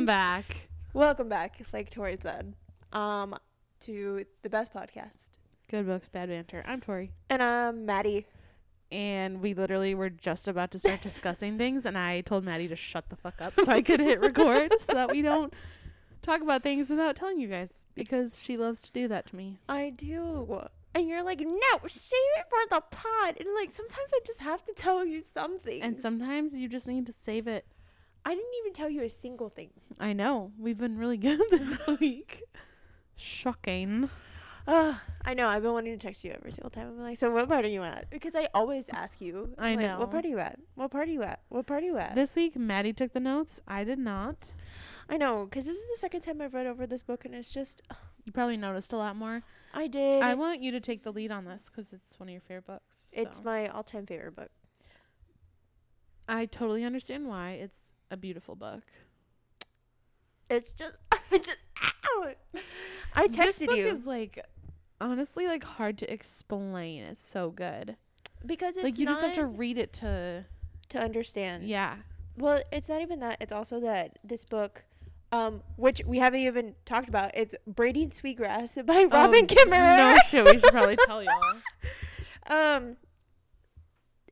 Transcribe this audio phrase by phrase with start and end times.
[0.00, 0.68] Welcome back.
[0.94, 2.54] Welcome back, like Tori said,
[2.94, 3.36] um,
[3.80, 5.28] to the best podcast.
[5.68, 6.64] Good books, bad banter.
[6.66, 7.10] I'm Tori.
[7.28, 8.24] And I'm Maddie.
[8.90, 12.76] And we literally were just about to start discussing things, and I told Maddie to
[12.76, 15.52] shut the fuck up so I could hit record so that we don't
[16.22, 19.58] talk about things without telling you guys because she loves to do that to me.
[19.68, 20.62] I do.
[20.94, 23.36] And you're like, no, save it for the pod.
[23.38, 25.82] And like, sometimes I just have to tell you something.
[25.82, 27.66] And sometimes you just need to save it.
[28.24, 29.70] I didn't even tell you a single thing.
[29.98, 30.52] I know.
[30.58, 32.42] We've been really good this week.
[33.16, 34.10] Shocking.
[34.66, 35.48] Ugh, I know.
[35.48, 36.88] I've been wanting to text you every single time.
[36.88, 38.10] I'm like, so what part are you at?
[38.10, 39.54] Because I always ask you.
[39.58, 39.98] I I'm like, know.
[39.98, 40.58] What part are you at?
[40.74, 41.40] What part are you at?
[41.48, 42.14] What part are you at?
[42.14, 43.60] This week, Maddie took the notes.
[43.66, 44.52] I did not.
[45.08, 47.50] I know, because this is the second time I've read over this book, and it's
[47.52, 47.82] just,
[48.24, 49.42] You probably noticed a lot more.
[49.74, 50.22] I did.
[50.22, 52.66] I want you to take the lead on this because it's one of your favorite
[52.66, 53.06] books.
[53.12, 53.42] it's so.
[53.42, 54.50] my all-time favorite book.
[56.28, 57.52] I totally understand why.
[57.52, 58.82] It's a beautiful book.
[60.48, 61.58] It's just, I just,
[62.04, 62.32] ow!
[63.14, 64.38] I this texted book you is like
[65.00, 67.02] honestly like hard to explain.
[67.04, 67.96] It's so good.
[68.44, 70.44] because it's like you just have to read it to
[70.90, 71.68] to understand.
[71.68, 71.96] yeah.
[72.36, 73.36] Well, it's not even that.
[73.40, 74.84] It's also that this book,
[75.30, 80.14] um, which we haven't even talked about, it's Braiding Sweetgrass by Robin Oh, Kimmerer.
[80.14, 80.44] No shit.
[80.46, 81.56] We should probably tell y'all.
[82.48, 82.96] um,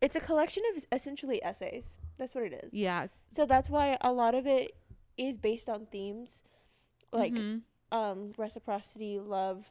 [0.00, 1.96] it's a collection of essentially essays.
[2.18, 2.74] That's what it is.
[2.74, 3.06] Yeah.
[3.30, 4.74] So that's why a lot of it
[5.16, 6.42] is based on themes
[7.12, 7.62] like Mhm.
[7.90, 9.70] um reciprocity, love,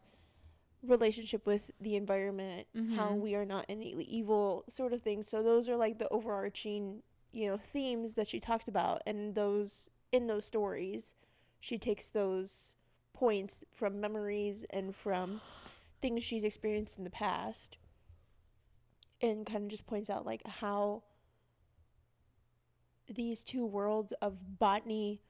[0.81, 3.20] relationship with the environment, how Mhm.
[3.20, 5.28] we are not innately evil, sort of things.
[5.28, 9.90] So those are like the overarching, you know, themes that she talks about and those
[10.12, 11.14] in those stories,
[11.59, 12.73] she takes those
[13.14, 15.42] points from memories and from
[16.02, 17.78] things she's experienced in the past
[19.22, 21.02] and kind of just points out like how
[23.13, 25.22] these two worlds of botany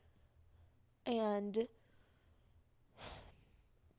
[1.05, 1.67] and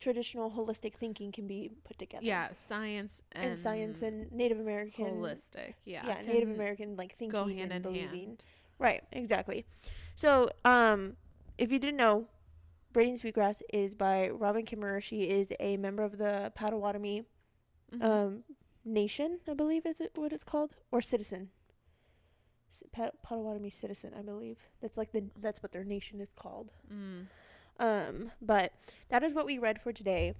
[0.00, 2.24] traditional holistic thinking can be put together.
[2.24, 2.48] yeah.
[2.54, 5.74] Science and, And, science and Native American holistic.
[5.84, 6.06] Yeah.
[6.06, 8.26] yeah, Native American like thinking and in believing.
[8.26, 8.44] hand.
[8.78, 9.64] Right, exactly.
[10.14, 11.16] So, um,
[11.56, 12.26] if you didn't know,
[12.92, 15.02] Braiding Sweetgrass is by Robin Kimmerer.
[15.02, 17.24] She is a member of the Potawatomi
[17.92, 18.02] Mhm.
[18.04, 18.44] um,
[18.84, 21.50] nation, I believe is it what it's called, or citizen.
[22.92, 24.58] Potawatomi citizen, I believe.
[24.80, 26.70] That's like the that's what their nation is called.
[26.92, 27.26] Mm.
[27.80, 28.72] Um, but
[29.08, 30.34] that is what we read for today,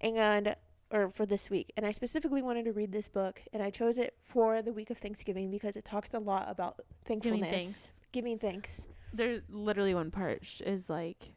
[0.00, 0.56] and
[0.90, 1.72] or for this week.
[1.76, 4.90] And I specifically wanted to read this book, and I chose it for the week
[4.90, 8.00] of Thanksgiving because it talks a lot about thankfulness, Giving thanks.
[8.12, 8.84] giving thanks.
[9.12, 11.32] There's literally one part is like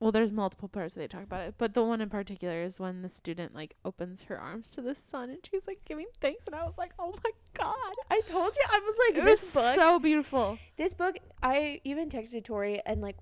[0.00, 2.78] well there's multiple parts where they talk about it but the one in particular is
[2.80, 6.46] when the student like opens her arms to the sun and she's like giving thanks
[6.46, 7.74] and i was like oh my god
[8.10, 11.16] I told you, I was like, it this was book, so beautiful this book.
[11.42, 13.16] I even texted Tori, and like,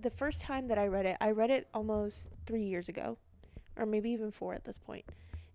[0.00, 3.18] the first time that I read it, I read it almost three years ago,
[3.76, 5.04] or maybe even four at this point,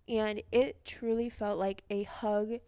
[0.07, 2.59] and it truly felt like a hug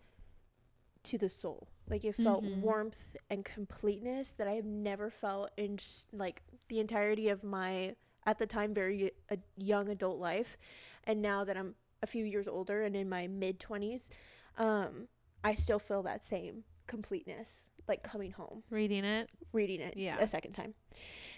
[1.04, 1.68] to the soul.
[1.90, 2.62] Like it felt Mhm.
[2.62, 5.78] warmth and completeness that I have never felt in
[6.12, 7.96] like the entirety of my
[8.26, 10.58] at the time very a young adult life,
[11.04, 14.10] and now that I'm a few years older and in my mid twenties,
[14.58, 15.08] um,
[15.44, 20.18] I still feel that same completeness, like coming home, reading it reading it Yeah.
[20.20, 20.74] a second time.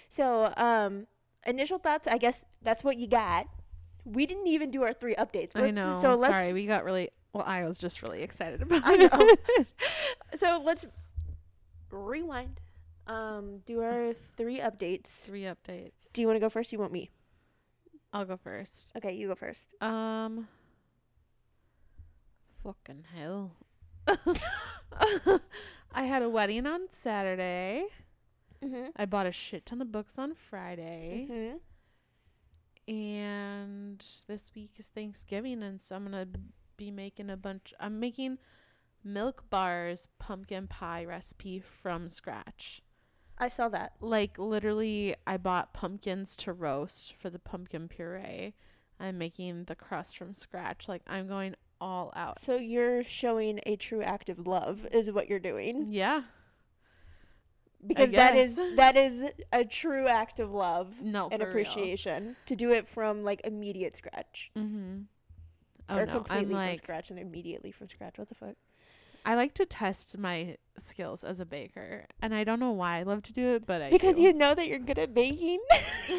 [0.10, 1.08] So, um,
[1.46, 2.08] initial thoughts.
[2.08, 3.48] I guess that's what you got.
[4.06, 5.56] We didn't even do our three updates.
[5.56, 6.32] i Let's- know So let's.
[6.32, 9.66] sorry we got really well i was just really excited about I it know.
[10.36, 10.86] so let's
[11.92, 12.62] rewind.
[13.08, 15.08] Um, do our three updates.
[15.22, 16.72] three updates Do you want to go first?
[16.74, 17.10] You want me?
[18.14, 19.68] i'll go first Okay, you go first.
[19.82, 20.48] um
[22.64, 23.52] fucking hell
[25.94, 27.86] i had a wedding on saturday
[28.64, 28.86] Mm-hmm.
[28.96, 31.28] I bought a shit ton of books on Friday.
[31.30, 31.58] Mm-hmm.
[32.96, 36.40] And this week is Thanksgiving and so I'm going to
[36.78, 38.38] be making a bunch I'm making
[39.04, 42.82] milk bars pumpkin pie recipe from scratch.
[43.38, 43.94] I saw that.
[44.00, 48.54] Like literally I bought pumpkins to roast for the pumpkin puree.
[49.00, 50.88] I'm making the crust from scratch.
[50.88, 52.40] Like I'm going all out.
[52.40, 56.22] So you're showing a true act of love, is what you're doing, Yeah.
[57.86, 62.72] because that is that is a true act of love No, and appreciation to do
[62.72, 65.08] it from like immediate scratch Real.
[65.90, 66.12] Oh or no.
[66.12, 68.18] completely I'm from like scratch and immediately from scratch.
[68.18, 68.56] What the fuck?
[69.28, 73.04] I like to test my skills as a baker, and I don't know why I
[73.04, 74.22] love to do it, but I because do.
[74.22, 75.60] you know that you're good at baking.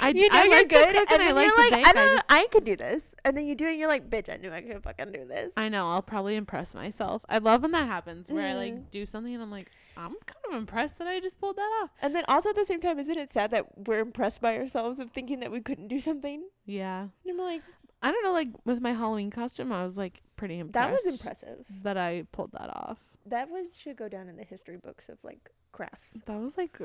[0.00, 1.86] I, you know I you're like good, and and I like you're to like, bake.
[1.86, 3.88] I I, don't, just, I could do this, and then you do it, and you're
[3.88, 5.52] like, bitch, I knew I could fucking do this.
[5.56, 7.22] I know I'll probably impress myself.
[7.28, 8.56] I love when that happens, where I Mhm.
[8.56, 11.80] like do something and I'm like, I'm kind of impressed that I just pulled that
[11.82, 11.90] off.
[12.02, 15.00] And then also at the same time, isn't it sad that we're impressed by ourselves
[15.00, 16.44] of thinking that we couldn't do something?
[16.66, 17.02] Yeah.
[17.02, 17.62] And I'm like,
[18.02, 20.74] I don't know, like with my Halloween costume, I was like pretty impressed.
[20.88, 21.64] that was impressive.
[21.82, 22.98] That I pulled that off.
[23.24, 26.78] That was should go down in the history books of like crafts That was like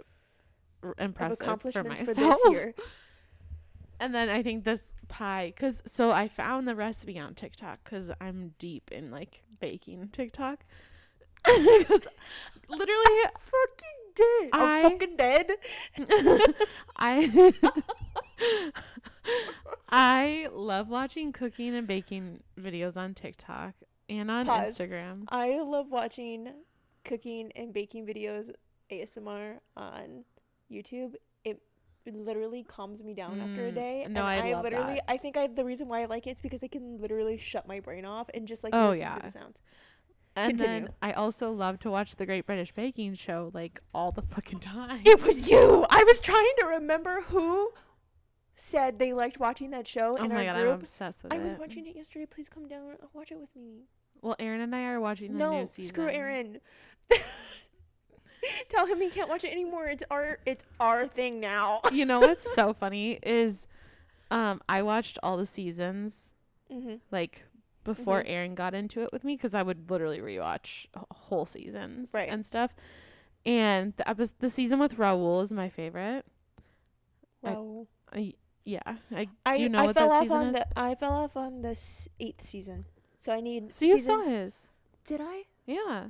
[0.84, 2.40] r- impressive for accomplishments myself.
[2.42, 2.74] for, this year.
[4.00, 8.10] And then I think this pie, cause so I found the recipe on TikTok, cause
[8.20, 10.62] I'm deep in like baking TikTok.
[11.46, 12.08] 'Cause
[12.68, 14.50] literally, fucking dead.
[14.54, 15.52] I- I'm fucking dead.
[16.98, 17.54] I
[19.90, 23.74] I love watching cooking and baking videos on TikTok
[24.10, 24.78] and on Pause.
[24.78, 25.24] Instagram.
[25.30, 26.50] I love watching
[27.04, 28.52] cooking and baking videos
[28.92, 30.24] ASMR on
[30.72, 31.16] YouTube.
[31.44, 31.62] It
[32.06, 34.08] literally calms me down after a Mm, day.
[34.10, 35.12] no, and I love literally that.
[35.12, 37.68] I think I the reason why I like it is because I can literally shut
[37.68, 39.16] my brain off and just like Oh, listen yeah.
[39.16, 39.62] to the sounds.
[40.36, 40.86] And Continue.
[40.88, 44.60] then I also love to watch the Great British Baking Show like all the fucking
[44.62, 45.02] time.
[45.06, 45.86] It was you.
[45.90, 47.72] I was trying to remember who
[48.62, 50.80] said they liked watching that show oh in my our god, I'm group.
[50.82, 52.26] obsessed with I was watching it yesterday.
[52.26, 52.92] Please come down.
[52.92, 53.86] and Watch it with me.
[54.22, 55.94] Well, Aaron and I are watching the no, new season.
[55.94, 56.60] screw Aaron.
[58.70, 59.86] Tell him he can't watch it anymore.
[59.88, 61.82] It's our it's our thing now.
[61.92, 63.68] You know what's so funny is,
[64.32, 66.34] um, I watched all the seasons
[66.72, 66.96] mm-hmm.
[67.12, 67.44] like
[67.84, 68.30] before Mhm.
[68.30, 72.30] Aaron got into it with me because I would literally rewatch whole seasons Right.
[72.30, 72.72] and stuff.
[73.46, 76.26] And the episode, the season with Rahul is my favorite.
[77.44, 77.88] I- Wow.
[78.14, 78.80] I, yeah,
[79.16, 80.54] I, I, do you know I what fell that off season on is?
[80.54, 81.78] the I fell off on the
[82.20, 82.86] eighth season.
[83.20, 84.68] So I need so you saw his?
[85.06, 85.44] Did I?
[85.66, 86.06] Yeah,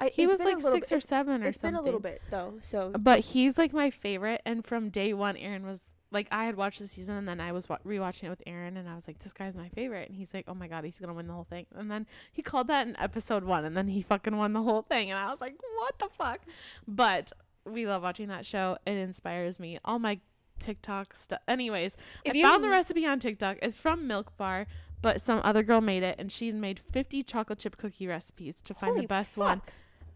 [0.00, 1.74] I he was like six bit- or seven or It's something.
[1.74, 2.54] It's been a little bit though.
[2.60, 6.56] So But he's like my favorite, and from day one, Aaron was like, I had
[6.56, 9.08] watched the season, and then I was wa- rewatching it with Aaron, and I was
[9.08, 11.32] like, this guy's my favorite, and he's like, oh my god, he's gonna win the
[11.32, 14.52] whole thing, and then he called that in episode one, and then he fucking won
[14.52, 16.40] the whole thing, and I was like, what the fuck?
[16.86, 17.32] But
[17.64, 18.76] we love watching that show.
[18.86, 19.78] It inspires me.
[19.84, 20.20] All my
[20.60, 21.40] TikTok stuff.
[21.46, 23.58] Anyways, If I found the recipe on TikTok.
[23.62, 24.66] It's from Milk Bar,
[25.02, 28.74] but some other girl made it, and she made 50 chocolate chip cookie recipes to
[28.74, 29.62] find the best one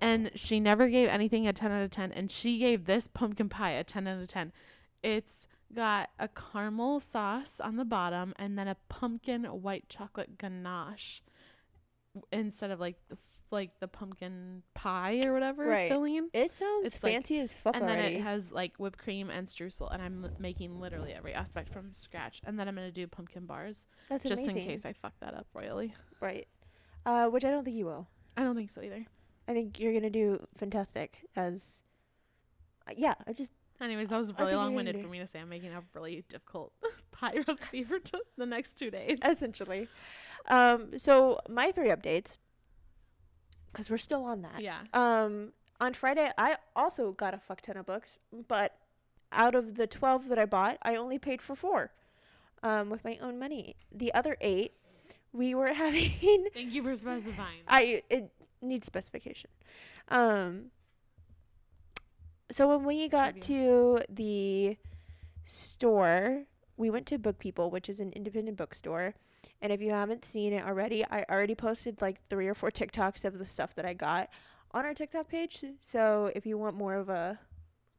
[0.00, 3.49] and she never gave anything a 10 out of 10 and she gave this pumpkin
[3.49, 4.52] pie a 10 out of 10
[5.02, 11.23] it's got a caramel sauce on the bottom and then a pumpkin white chocolate ganache
[12.32, 13.19] instead of like the
[13.50, 15.88] like the pumpkin pie or whatever Right.
[15.88, 19.30] filling It sounds It's like- fancy as fuck and then it has like whipped cream
[19.30, 23.06] and streusel and i'm making literally every aspect from scratch and then i'm to do
[23.06, 24.62] pumpkin bars That's just amazing.
[24.62, 26.46] in case i fuck that up royally Right.
[27.06, 28.06] Uh, which I don't think you will.
[28.36, 29.06] i don't think so either
[29.46, 31.80] I think you're gonna do fantastic as.
[32.86, 33.50] Uh, yeah, I just
[33.80, 35.38] Anyways, that was really long winded for me to say.
[35.40, 36.72] I'm making a really difficult
[37.12, 39.18] pie recipe for t- the next two days.
[39.24, 39.88] essentially.
[40.50, 42.36] Um, so my three updates,
[43.73, 44.61] because we're still on that.
[44.61, 44.79] Yeah.
[44.93, 48.19] Um, on Friday, I also got a fuck ton of books,
[48.49, 48.76] but
[49.32, 51.93] out of the 12 that I bought, I only paid for four
[52.62, 53.76] um, with my own money.
[53.93, 54.73] The other eight,
[55.32, 56.47] we were having.
[56.53, 57.61] Thank you for specifying.
[57.67, 59.50] I It needs specification.
[60.09, 60.67] Um,
[62.50, 64.76] so when we got to the
[65.44, 66.44] store,
[66.77, 69.15] we went to Book People, which is an independent bookstore.
[69.60, 73.24] And if you haven't seen it already, I already posted like three or four TikToks
[73.24, 74.28] of the stuff that I got
[74.72, 75.64] on our TikTok page.
[75.84, 77.38] So if you want more of a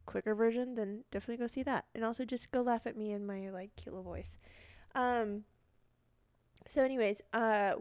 [0.05, 1.86] quicker version, then definitely go see that.
[1.93, 4.38] And also just go laugh at me in my like cute little voice.
[4.96, 5.43] Um
[6.67, 7.74] so anyways, uh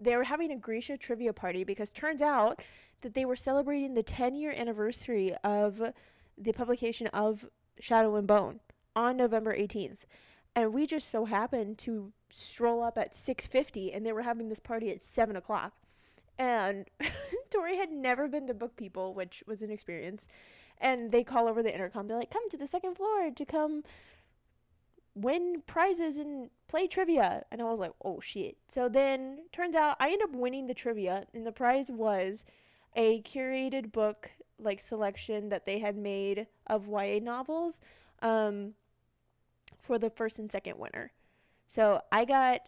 [0.00, 2.62] they were having a Grisha trivia party because turns out
[3.00, 5.92] that they were celebrating the 10 year anniversary of
[6.36, 7.48] the publication of
[7.80, 8.60] Shadow and Bone
[8.94, 10.00] on November 18th.
[10.54, 14.60] And we just so happened to stroll up at 6.50 and they were having this
[14.60, 15.72] party at 7 o'clock.
[16.38, 16.86] And
[17.50, 20.28] Tori had never been to Book People, which was an experience.
[20.80, 22.06] And they call over the intercom.
[22.06, 23.82] They're like, come to the second floor to come
[25.14, 27.44] win prizes and play trivia.
[27.50, 28.56] And I was like, oh shit.
[28.68, 32.44] So then turns out I end up winning the trivia, and the prize was
[32.94, 37.80] a curated book like selection that they had made of YA novels
[38.22, 38.74] um,
[39.80, 41.12] for the first and second winner.
[41.68, 42.62] So I got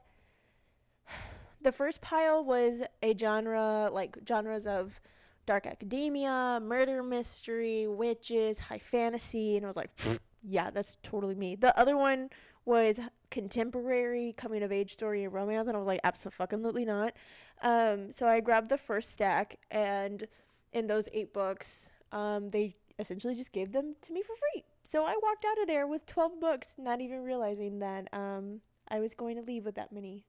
[1.60, 5.00] the first pile was a genre like genres of
[5.46, 9.90] dark academia, murder mystery, witches, high fantasy, and I was like,
[10.42, 11.56] yeah, that's totally me.
[11.56, 12.30] The other one
[12.64, 17.14] was contemporary coming of age story and romance, and I was like, absolutely not.
[17.62, 20.26] Um, so I grabbed the first stack, and
[20.72, 24.62] in those eight books, um, they essentially just gave them to me for free.
[24.84, 29.00] So I walked out of there with 12 books, not even realizing that um, I
[29.00, 30.24] was going to leave with that many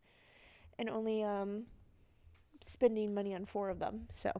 [0.77, 1.63] and only um,
[2.61, 4.07] spending money on four of them.
[4.11, 4.31] So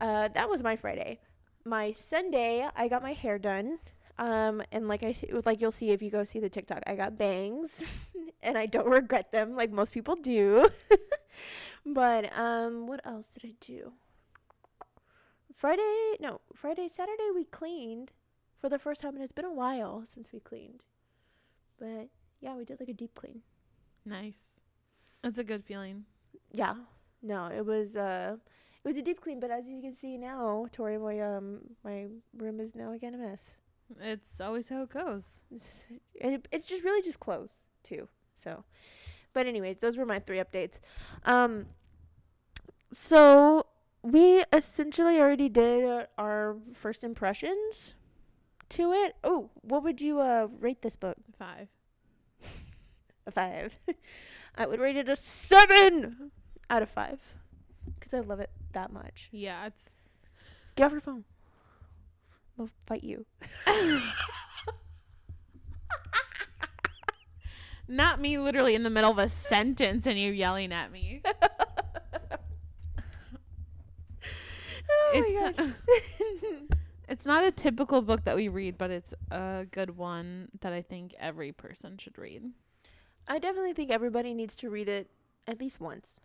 [0.00, 1.20] uh, that was my Friday.
[1.64, 3.78] my Sunday, I got my hair done.
[4.18, 5.14] Um, and like I
[5.46, 7.82] like you'll see if you go see the TikTok, I got bangs,
[8.42, 10.66] and I don't regret them like most people do.
[11.86, 13.92] but um, what else did I do?
[15.54, 18.12] Friday, no, Friday, Saturday we cleaned
[18.58, 20.82] for the first time, and it's been a while since we cleaned.
[21.78, 22.08] But
[22.40, 23.42] yeah, we did like a deep clean.
[24.04, 24.60] Nice.
[25.22, 26.04] That's a good feeling.
[26.52, 26.74] Yeah,
[27.22, 28.36] no, it was uh,
[28.82, 29.40] it was a deep clean.
[29.40, 32.06] But as you can see now, Tori, my um, my
[32.36, 33.54] room is now again a mess.
[34.00, 35.42] It's always how it goes.
[36.20, 38.08] and it, it's just really just clothes too.
[38.34, 38.64] So,
[39.32, 40.78] but anyways, those were my three updates.
[41.24, 41.66] Um,
[42.92, 43.66] so
[44.02, 47.94] we essentially already did our first impressions
[48.70, 49.16] to it.
[49.22, 51.16] Oh, what would you uh rate this book?
[51.38, 51.68] Five.
[53.30, 53.76] A five.
[54.56, 56.32] I would rate it a seven
[56.68, 57.20] out of five
[57.98, 59.28] because I love it that much.
[59.32, 59.94] Yeah, it's
[60.76, 61.24] Get off your phone.
[62.58, 63.26] I'll fight you.
[67.88, 71.22] not me literally in the middle of a sentence and you yelling at me.
[74.92, 75.72] Oh it's uh, gosh.
[77.08, 80.82] it's not a typical book that we read, but it's a good one that I
[80.82, 82.42] think every person should read.
[83.28, 85.08] I definitely think everybody needs to read it
[85.46, 86.18] at least once.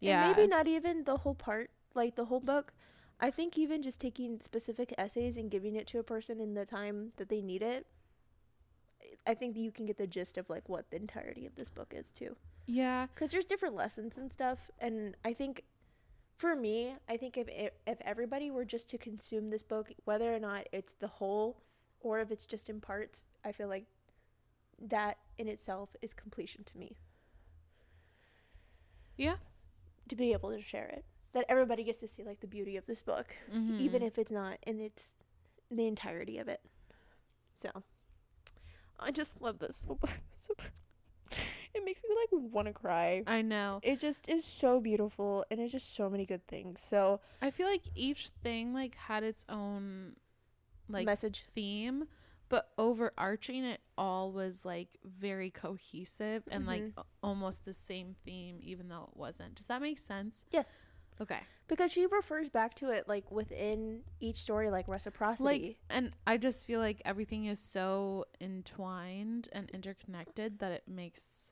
[0.00, 0.26] Yeah.
[0.26, 2.72] And maybe not even the whole part, like the whole book.
[3.20, 6.66] I think even just taking specific essays and giving it to a person in the
[6.66, 7.86] time that they need it.
[9.26, 11.70] I think that you can get the gist of like what the entirety of this
[11.70, 12.36] book is too.
[12.66, 13.06] Yeah.
[13.14, 15.64] Cuz there's different lessons and stuff and I think
[16.36, 17.48] for me, I think if
[17.86, 21.62] if everybody were just to consume this book whether or not it's the whole
[22.00, 23.86] or if it's just in parts, I feel like
[24.80, 26.96] that in itself is completion to me.
[29.16, 29.36] Yeah.
[30.08, 31.04] to be able to share it.
[31.32, 33.80] That everybody gets to see like the beauty of this book, Mm-hmm.
[33.80, 35.12] even if it's not in its
[35.70, 36.60] the entirety of it.
[37.58, 37.70] So
[39.00, 40.10] I just love this so much.
[41.74, 43.22] it makes me like want to cry.
[43.26, 43.80] I know.
[43.82, 46.80] It just is so beautiful and it's just so many good things.
[46.80, 50.16] So I feel like each thing like had its own
[50.88, 51.44] like message.
[51.54, 52.04] theme,
[52.52, 56.92] but overarching it all was like very cohesive and like Mhm.
[56.98, 59.54] a- almost the same theme even though it wasn't.
[59.54, 60.42] Does that make sense?
[60.50, 60.82] Yes.
[61.18, 61.40] Okay.
[61.66, 65.44] Because she refers back to it like within each story like reciprocity.
[65.44, 71.48] Like and I just feel like everything is so entwined and interconnected that it makes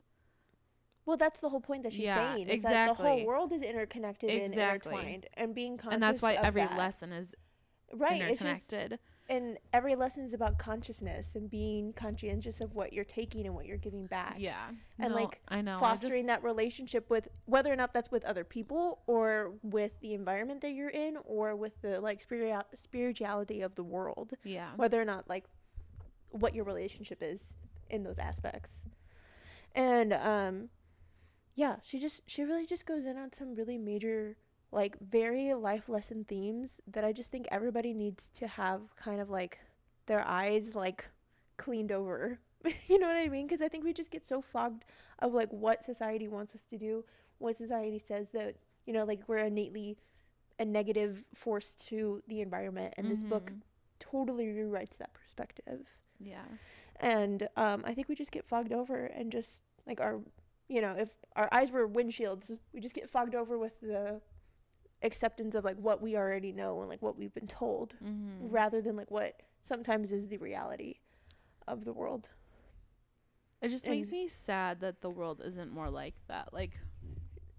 [1.03, 2.47] well, that's the whole point that she's Yeah, saying.
[2.47, 4.93] Is that the whole world is interconnected Exactly.
[4.93, 5.95] and intertwined, and being conscious.
[5.95, 6.77] and that's why every that.
[6.77, 7.33] lesson is
[7.91, 8.99] right it's just interconnected.
[9.31, 13.65] And every lesson is about consciousness and being conscientious of what you're taking and what
[13.65, 14.67] you're giving back yeah.
[14.99, 15.77] and, No, like, I know.
[15.77, 19.93] I fostering just- that relationship with whether or not that's with other people or with
[20.01, 24.71] the environment that you're in or with the like spirit spirituality of the world Yeah.
[24.75, 25.45] whether or not like
[26.29, 27.53] what your relationship is
[27.89, 28.83] in those aspects
[29.73, 30.69] and um
[31.55, 34.35] yeah she just she really just goes in on some really major
[34.71, 39.29] like very life lesson themes that i just think everybody needs to have kind of
[39.29, 39.59] like
[40.05, 41.05] their eyes like
[41.57, 42.39] cleaned over
[42.87, 44.83] you know what i mean because i think we just get so fogged
[45.19, 47.03] of like what society wants us to do
[47.39, 49.97] what society says that you know like we're innately
[50.59, 53.61] a negative force to the environment and this book Mhm.
[53.99, 55.87] totally rewrites that perspective
[56.19, 56.45] Yeah.
[56.99, 60.19] and um, I think we just get fogged over and just like our,
[60.67, 64.21] you know, if our eyes were windshields, we just get fogged over with the
[65.03, 68.49] acceptance of like what we already know and like what we've been told, Mm-hmm.
[68.49, 70.95] rather than like what sometimes is the reality
[71.67, 72.29] of the world.
[73.61, 76.51] It just makes me sad that the world isn't more like that.
[76.51, 76.79] Like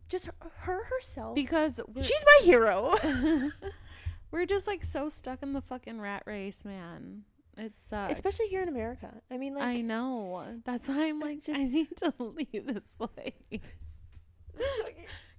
[0.09, 1.35] Just her, her herself.
[1.37, 2.97] because She's my hero.
[4.33, 7.23] we're just like so stuck in the fucking rat race, man.
[7.57, 8.15] It sucks.
[8.15, 9.13] Especially here in America.
[9.31, 10.45] I mean, like, I know.
[10.65, 13.61] That's why I'm like, just- I need to leave this place.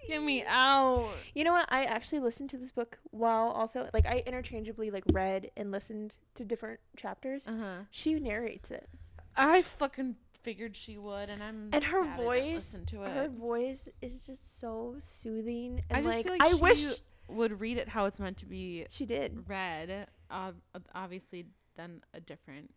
[0.07, 1.09] Get me out.
[1.33, 1.65] you know what?
[1.69, 6.15] I actually listened to this book while also like I interchangeably like read and listened
[6.35, 7.47] to different chapters.
[7.47, 7.75] Uh huh.
[7.91, 8.89] She narrates it.
[9.35, 13.11] I fucking figured she would, and I'm And her voice- listen to it.
[13.11, 16.85] Her voice is just so soothing I and just like, feel like I she wish
[17.29, 19.47] would read it how it's meant to be she did.
[19.47, 20.07] read.
[20.29, 20.55] ob-
[20.93, 21.45] obviously,
[21.77, 22.71] than a different.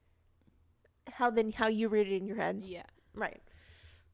[1.12, 2.62] How then how you read it in your head.
[2.64, 2.82] Yeah.
[3.14, 3.40] Right.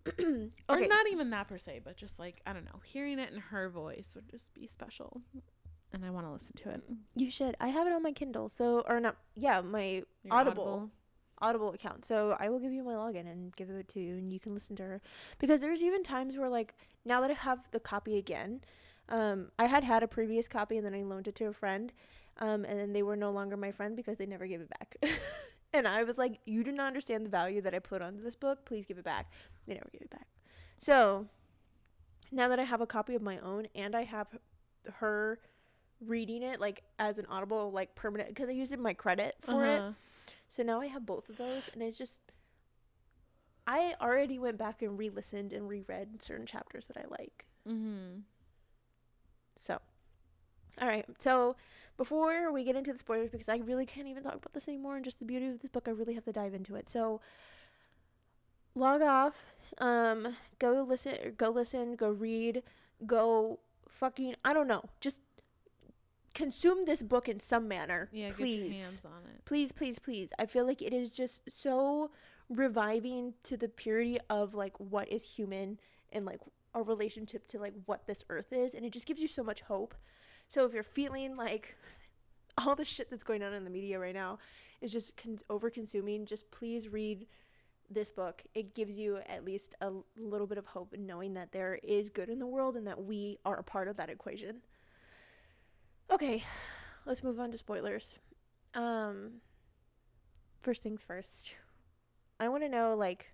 [0.68, 0.86] Or okay.
[0.86, 3.68] not even that per se, but just like I don't know, hearing it in her
[3.68, 5.20] voice would just be special,
[5.92, 6.82] and I want to listen to it.
[7.14, 7.56] you should.
[7.60, 8.48] I have it on my Kindle.
[8.48, 10.90] So or not yeah, my Your Audible.
[11.40, 12.04] Audible account.
[12.04, 14.54] So I will give you my login and give it to you and you can
[14.54, 15.00] listen to her.
[15.40, 18.60] Because there's even times where like now that I have the copy again,
[19.08, 21.92] um I had had a previous copy and then I loaned it to a friend.
[22.38, 24.96] Um, and then they were no longer my friend because they never gave it back.
[25.72, 28.36] and I was like, You do not understand the value that I put onto this
[28.36, 28.64] book.
[28.64, 29.30] Please give it back.
[29.66, 30.26] They never gave it back.
[30.78, 31.26] So
[32.30, 34.26] now that I have a copy of my own and I have
[34.94, 35.38] her
[36.04, 39.36] reading it like as an audible like permanent because I used it in my credit
[39.42, 39.78] for it.
[39.78, 39.92] Uh-huh.
[40.48, 42.18] So now I have both of those and it's just
[43.66, 47.46] I already went back and re-listened and reread certain chapters that I like.
[47.68, 48.20] Mm-hmm.
[49.58, 49.78] So
[50.80, 51.06] all right.
[51.20, 51.56] So
[51.96, 54.96] before we get into the spoilers because I really can't even talk about this anymore
[54.96, 56.88] and just the beauty of this book, I really have to dive into it.
[56.88, 57.20] So
[58.74, 59.34] log off,
[59.78, 62.62] um go listen go listen, go read,
[63.06, 63.58] go
[63.88, 64.84] fucking I don't know.
[65.00, 65.18] Just
[66.34, 68.08] consume this book in some manner.
[68.12, 68.68] Yeah, get please.
[68.70, 69.44] your hands on it.
[69.44, 72.10] please please please i feel like it is just so
[72.48, 75.78] reviving to the purity of like what is human
[76.10, 76.40] and like
[76.74, 79.60] our relationship to like what this earth is and it just gives you so much
[79.62, 79.94] hope
[80.52, 81.74] so if you're feeling like
[82.58, 84.38] all the shit that's going on in the media right now
[84.82, 87.26] is just con- over consuming just please read
[87.90, 88.42] this book.
[88.54, 92.08] It gives you at least a little bit of hope in knowing that there is
[92.08, 94.56] good in the world and that we are a part of that equation.
[96.10, 96.44] Okay
[97.06, 98.18] let's move on to spoilers.
[98.74, 99.40] Um
[100.60, 101.50] first things first
[102.38, 103.32] i want to know like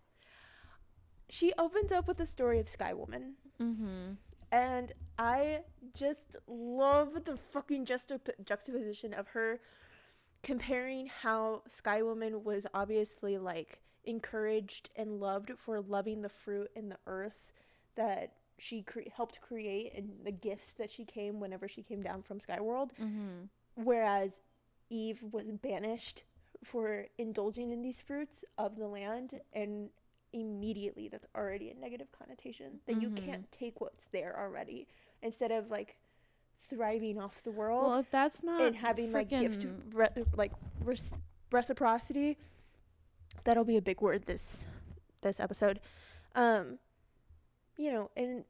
[1.28, 3.34] she opens up with the story of sky woman.
[3.60, 4.16] Mhm.
[4.52, 5.60] And i
[5.94, 9.60] just love the fucking juxtap- juxtaposition of her
[10.42, 16.90] comparing how sky woman was obviously like encouraged and loved for loving the fruit and
[16.90, 17.38] the earth
[17.96, 22.22] that she cre- helped create and the gifts that she came whenever she came down
[22.22, 23.48] from skyworld Mhm.
[23.74, 24.40] whereas
[24.90, 26.22] Eve was banished
[26.64, 29.90] for indulging in these fruits of the land and
[30.32, 33.16] immediately that's already a negative connotation that you Mhm.
[33.16, 34.86] can't take what's there already.
[35.22, 35.96] Instead of like
[36.68, 41.14] thriving off the world Well, if that's not and having like gift re- like res-
[41.50, 42.36] reciprocity
[43.44, 44.66] that'll be a big word this
[45.22, 45.80] this episode.
[46.34, 46.78] Um
[47.76, 48.44] you know and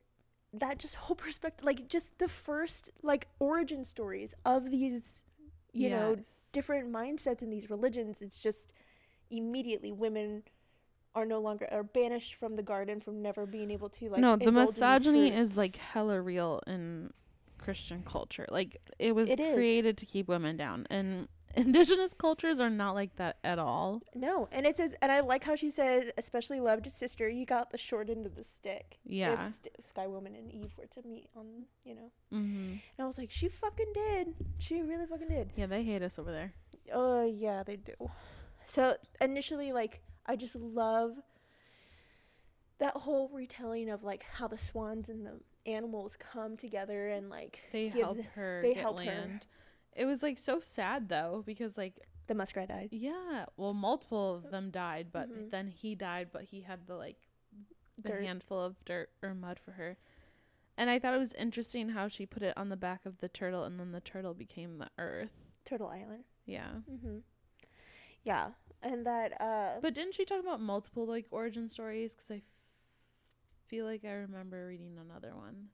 [0.52, 5.22] that just whole perspective like just the first like origin stories of these
[5.72, 6.16] you know
[6.52, 8.72] different mindsets in these religions it's just
[9.30, 10.42] immediately women
[11.14, 14.36] are no longer are banished from the garden from never being able to like no,
[14.36, 17.12] the indulge in these misogyny is like hella real in
[17.58, 18.46] Christian culture.
[18.50, 19.54] Like it was It is.
[19.54, 24.02] created to keep women down, and indigenous cultures are not like that at all.
[24.14, 27.70] No, and it says, and I like how she says, especially loved sister, you got
[27.70, 28.98] the short end of the stick.
[29.04, 29.44] Yeah.
[29.46, 31.46] If St- Sky Woman and Eve were to meet on,
[31.84, 32.10] you know.
[32.32, 32.72] Mm-hmm.
[32.72, 34.34] And I was like, she fucking did.
[34.58, 35.50] She really fucking did.
[35.56, 36.52] Yeah, they hate us over there.
[36.92, 37.94] Oh, yeah, they do.
[38.66, 41.12] So initially, like, I just love
[42.78, 47.60] that whole retelling of, like, how the swans and the animals come together and, like,
[47.72, 49.04] They give help her they help her.
[49.04, 49.46] land.
[49.96, 52.90] It was like so sad though because like the muskrat died.
[52.92, 55.50] yeah, well multiple of them died, but Mhm.
[55.50, 57.16] then he died, but he had the like
[58.00, 58.22] the Dirt.
[58.22, 59.96] handful of dirt or mud for her.
[60.76, 63.28] And I thought it was interesting how she put it on the back of the
[63.28, 65.32] turtle and then the turtle became the earth.
[65.64, 66.22] Turtle Island.
[66.46, 66.82] Yeah.
[66.88, 67.18] Mm-hmm.
[68.22, 68.50] Yeah.
[68.82, 72.14] And that, uh, But didn't she talk about multiple like origin stories?
[72.14, 72.42] Because I f-
[73.66, 75.68] feel like I remember reading another one.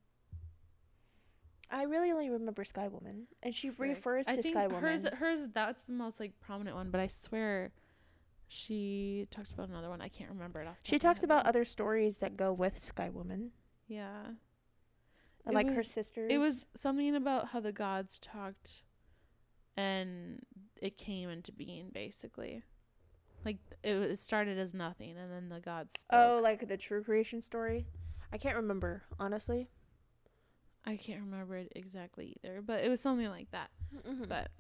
[1.71, 3.27] I really only remember Sky Woman.
[3.43, 3.91] And she Frick.
[3.97, 4.83] refers to I think Sky Woman.
[4.83, 6.91] hers hers that's the most like prominent one.
[6.91, 7.73] But I swear,
[8.49, 10.01] she talks about another one.
[10.01, 10.77] I can't remember it off.
[10.83, 13.51] the She talks about other stories that go with Sky Woman,
[13.89, 14.27] Yeah,
[15.45, 16.31] and like her was- sisters.
[16.33, 18.83] it was something about how the gods talked,
[19.77, 20.45] and
[20.81, 22.63] it came into being basically.
[23.45, 25.93] Like it, was, it started as nothing, and then the gods.
[26.01, 26.09] Spoke.
[26.13, 27.87] oh, like the true creation story.
[28.33, 29.69] I can't remember honestly.
[30.87, 33.71] I can't remember it exactly either, but it was something like that.
[34.07, 34.25] Mm-hmm.
[34.29, 34.51] But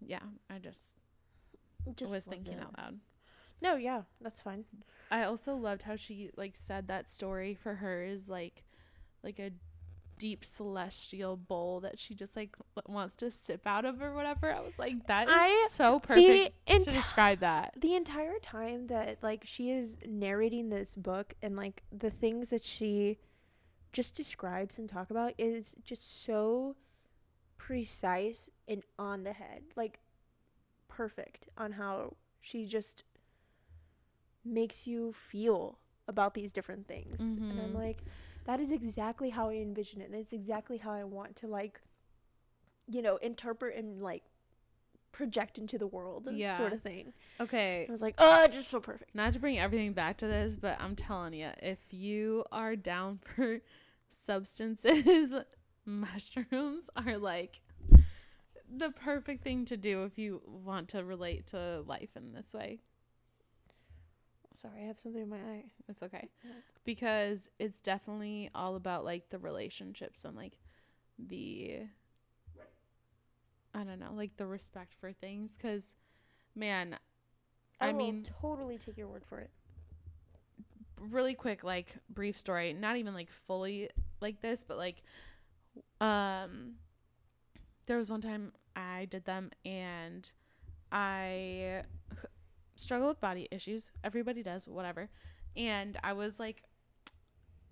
[0.00, 0.96] yeah, I just,
[1.96, 2.98] Just was thinking out loud.
[3.62, 4.64] No, yeah, that's fine.
[5.10, 8.64] I also loved how she like said that story for her is like
[9.22, 9.50] like a
[10.20, 12.54] deep celestial bowl that she just like
[12.86, 14.52] wants to sip out of or whatever.
[14.52, 17.74] I was like that is I- so perfect the to enti- describe that.
[17.80, 22.62] the entire time that like she is narrating this book and like the things that
[22.62, 23.16] she
[23.92, 26.76] just describes and talk about is just so
[27.56, 30.00] precise and on the head like
[30.88, 33.04] perfect on how she just
[34.44, 35.78] makes you feel
[36.08, 37.74] about these different things and i'm Mhm.
[37.74, 38.02] like
[38.44, 41.80] that is exactly how i envision it That's exactly how i want to like
[42.88, 44.22] you know interpret and like
[45.12, 46.56] project into the world Yeah.
[46.56, 49.14] sort of thing Okay, I was like, oh, just so perfect.
[49.14, 53.18] not to bring everything back to this, but I'm telling you, if you are down
[53.34, 53.60] for
[54.08, 55.34] substances,
[55.86, 57.60] mushrooms are like
[58.72, 62.78] the perfect thing to do if you want to relate to life in this way.
[64.60, 65.64] Sorry, I have something in my eye.
[65.88, 66.28] It's okay.
[66.84, 70.58] Because it's definitely all about like the relationships and like
[71.18, 71.82] the
[73.74, 75.94] I don't know, like the respect for things cuz
[76.54, 76.98] man,
[77.80, 79.50] I, I will mean totally take your word for it.
[80.98, 83.88] really quick like brief story, not even like fully
[84.20, 85.02] like this, but like
[86.00, 86.74] um
[87.86, 90.30] there was one time I did them and
[90.92, 91.82] I
[92.80, 93.90] struggle with body issues.
[94.04, 95.08] Everybody does, whatever.
[95.56, 96.62] And I was like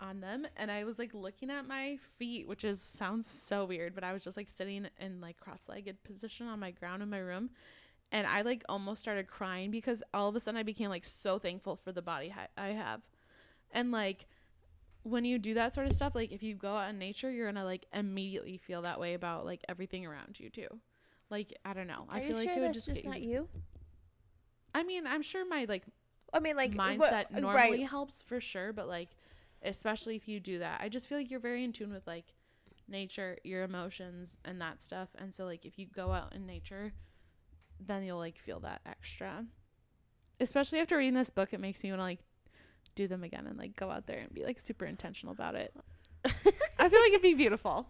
[0.01, 3.95] on them and I was like looking at my feet, which is sounds so weird,
[3.95, 7.19] but I was just like sitting in like cross-legged position on my ground in my
[7.19, 7.49] room
[8.11, 11.37] and I like almost started crying because all of a sudden I became like so
[11.37, 13.01] thankful for the body ha- I have.
[13.71, 14.25] And like
[15.03, 17.51] when you do that sort of stuff, like if you go out in nature, you're
[17.51, 20.67] gonna like immediately feel that way about like everything around you too.
[21.29, 22.05] Like I don't know.
[22.09, 23.29] I Are feel you like sure it would just, just not you.
[23.29, 23.47] you?
[24.73, 25.83] I mean, I'm sure my like
[26.33, 27.89] I mean, like mindset normally right?
[27.89, 29.09] helps for sure, but like
[29.63, 32.33] especially if you do that, I just feel like you're very in tune with like
[32.87, 35.09] nature, your emotions, and that stuff.
[35.17, 36.93] And so like if you go out in nature,
[37.79, 39.45] then you'll like feel that extra.
[40.39, 42.19] Especially after reading this book, it makes me want to like
[42.95, 45.73] do them again and like go out there and be like super intentional about it.
[46.25, 47.87] I feel like it'd be beautiful.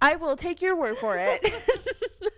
[0.00, 1.44] I will take your word for it.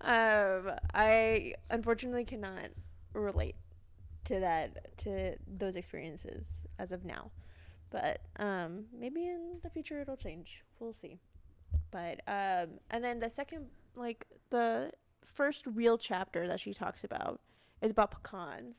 [0.00, 2.68] um, I unfortunately cannot
[3.14, 3.56] relate
[4.24, 7.30] to that to those experiences as of now,
[7.90, 10.62] but um, maybe in the future it'll change.
[10.78, 11.18] We'll see.
[11.90, 14.92] But um, and then the second, like the
[15.24, 17.40] first real chapter that she talks about
[17.82, 18.76] is about pecans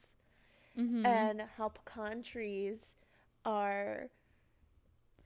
[0.79, 1.05] Mm-hmm.
[1.05, 2.79] and how pecan trees
[3.43, 4.10] are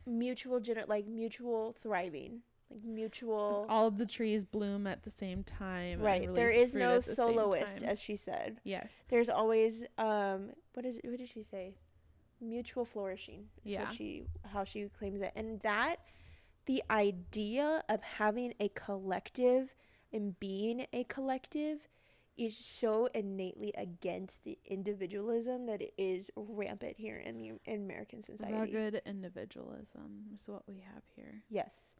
[0.05, 2.41] mutual gener- like mutual thriving
[2.73, 5.99] like mutual all of the trees bloom at the same time.
[6.01, 9.03] right there is no soloist as she said yes.
[9.09, 11.75] there's always um what is what did she say
[12.41, 13.83] mutual flourishing is Yeah.
[13.85, 15.97] what she how she claims it and that
[16.65, 19.75] the idea of having a collective
[20.11, 21.87] and being a collective
[22.35, 28.23] is so innately against the individualism that it is rampant here in the in American
[28.23, 28.55] society.
[28.55, 31.43] Rugged individualism is what we have here.
[31.49, 31.91] Yes.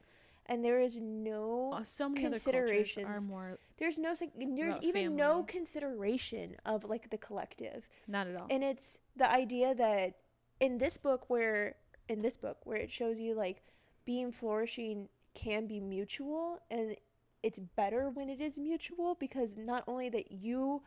[0.45, 3.27] And there is no Uh, so many other cultures are considerations.
[3.27, 7.87] more there's no there's even no consideration of like the collective.
[8.07, 8.47] not at all.
[8.49, 10.15] And it's the idea that
[10.59, 11.75] in this book where
[12.09, 13.63] in this book where it shows you like
[14.05, 16.95] being flourishing can be mutual and
[17.41, 20.81] it's better when it is mutual because not only that you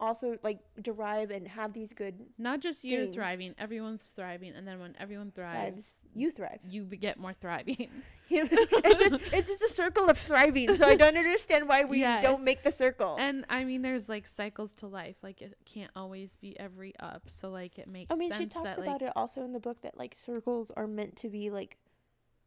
[0.00, 3.14] also like derive and have these good not just you things.
[3.16, 6.60] thriving, everyone's thriving, and then when everyone thrives, you thrive.
[6.68, 7.88] you be- get more thriving.
[8.30, 10.76] it's just it's just a circle of thriving.
[10.76, 12.22] So I don't understand why we Yes.
[12.22, 13.16] don't make the circle.
[13.18, 15.16] and I mean, there's like cycles to life.
[15.22, 17.22] Like it can't always be every up.
[17.28, 19.52] So like it makes I mean, sense she talks that about like it also in
[19.52, 21.76] the book that like circles are meant to be like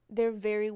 [0.09, 0.71] they're very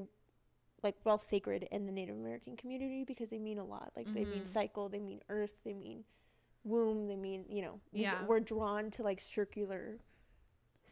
[0.84, 3.92] like well sacred in the Native American community because they mean a lot.
[3.96, 4.48] Like they mean Mhm.
[4.48, 6.04] cycle, they mean earth, they mean
[6.66, 8.26] womb, they mean you know we, Yeah.
[8.26, 10.00] we're drawn to like circular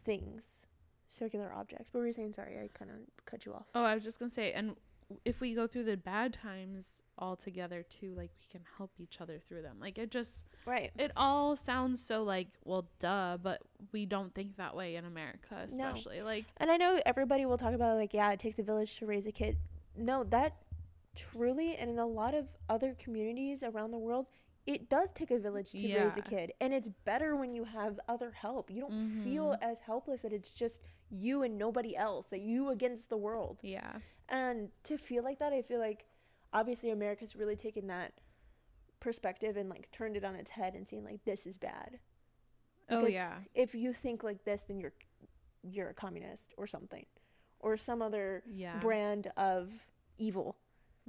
[0.06, 0.66] things,
[1.10, 1.94] circular objects.
[1.94, 2.34] What were you saying?
[2.34, 3.66] Sorry, I kind of cut you off.
[3.76, 4.76] Oh, I was just gonna say, and
[5.26, 9.20] if we go through the bad times all together too, like we can help each
[9.22, 9.78] other through them.
[9.80, 10.92] Like it just, Right.
[10.98, 15.50] it all sounds so like, well, duh, but we don't think that way in America,
[15.52, 15.64] No.
[15.66, 16.22] especially.
[16.22, 19.06] Like, And I know everybody will talk about like, yeah, it takes a village to
[19.06, 19.58] raise a kid.
[19.96, 20.56] No, that
[21.16, 24.26] truly, and in a lot of other communities around the world,
[24.65, 26.54] it does take a village to raise a kid.
[26.62, 28.71] And it's better when you have other help.
[28.71, 29.62] You don't feel Mhm.
[29.62, 33.60] as helpless that it's just you and nobody else, that you against the world.
[33.62, 33.99] yeah,
[34.30, 36.06] And to feel like that, I feel like
[36.54, 38.13] obviously America's really taken that
[38.99, 41.99] perspective and like turned it on its head and seen like this is bad.
[42.89, 44.93] oh yeah, If you think like this, then you're
[45.65, 47.06] you're a communist or something.
[47.60, 48.80] Or some other yeah.
[48.80, 50.58] brand of evil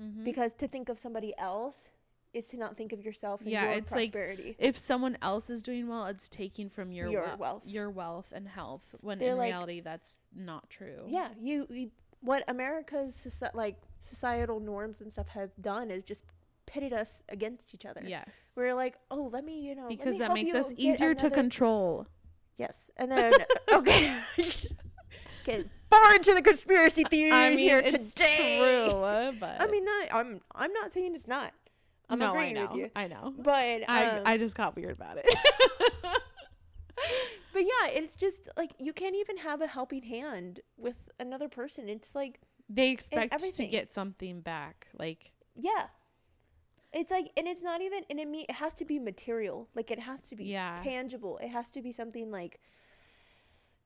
[0.00, 0.22] Mhm.
[0.24, 1.88] because to think of somebody else
[2.34, 4.14] is to not think of yourself and Yeah, your it's like
[4.58, 7.62] if someone else is doing well, it's taking from your, Your wel- wealth.
[7.64, 8.94] your wealth and health.
[9.00, 11.04] When They're in like- reality, that's not true.
[11.08, 16.24] yeah, you, you what America's soci- like societal norms and stuff have done is just
[16.66, 18.02] pitted us against each other.
[18.06, 18.26] Yes.
[18.56, 22.06] We're like, oh, let me, you know, because that makes us easier to control.
[22.56, 23.32] Yes, and then
[23.72, 24.16] okay,
[25.44, 28.58] get far into the conspiracy theories I mean, here it's today.
[28.88, 31.52] true, but I mean, not, I'm I'm not saying it's not.
[32.14, 33.34] I'm no, agreeing I know, with you, I know.
[33.38, 35.26] but I um, I just got weird about it.
[37.52, 41.88] But yeah, it's just like you can't even have a helping hand with another person.
[41.88, 44.88] It's like They expect to get something back.
[44.98, 45.86] Like Yeah.
[46.92, 49.68] It's like, and it's not even, and it me, it has to be material.
[49.74, 50.80] Like it has to be Yeah.
[50.82, 51.38] tangible.
[51.38, 52.60] It has to be something like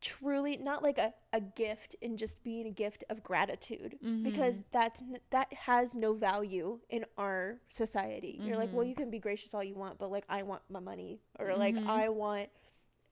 [0.00, 4.64] truly not like a, a gift and just being a gift of gratitude because mhm.
[4.72, 8.38] that's that has no value in our society.
[8.42, 8.90] You're like, well, Mhm.
[8.90, 11.74] you can be gracious all you want, but like I want my money or like
[11.74, 11.86] Mhm.
[11.86, 12.50] I want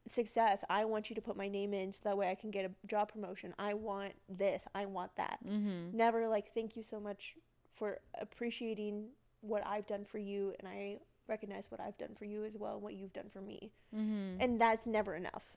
[0.08, 0.62] success.
[0.70, 2.86] I want you to put my name in so that way I can get a
[2.86, 3.54] job promotion.
[3.58, 4.66] I want this.
[4.74, 5.92] I want that Mhm.
[5.92, 7.36] never like thank you so much
[7.74, 9.08] for appreciating
[9.40, 12.74] what I've done for you and I recognize what I've done for you as well
[12.74, 13.72] and what you've done for me.
[13.92, 14.36] Mhm.
[14.38, 15.56] And that's never enough.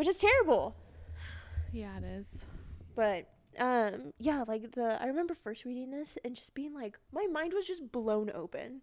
[0.00, 0.74] Which is terrible.
[1.74, 2.46] yeah, it is.
[2.96, 7.26] But um yeah, like the I remember first reading this and just being like my
[7.26, 8.80] mind was just blown open.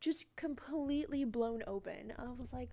[0.00, 2.12] Just completely blown open.
[2.18, 2.68] I was like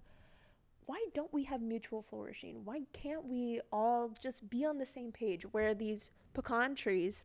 [0.86, 2.66] why don't we have mutual flourishing?
[2.66, 7.24] Why can't we all just be on the same page where these pecan trees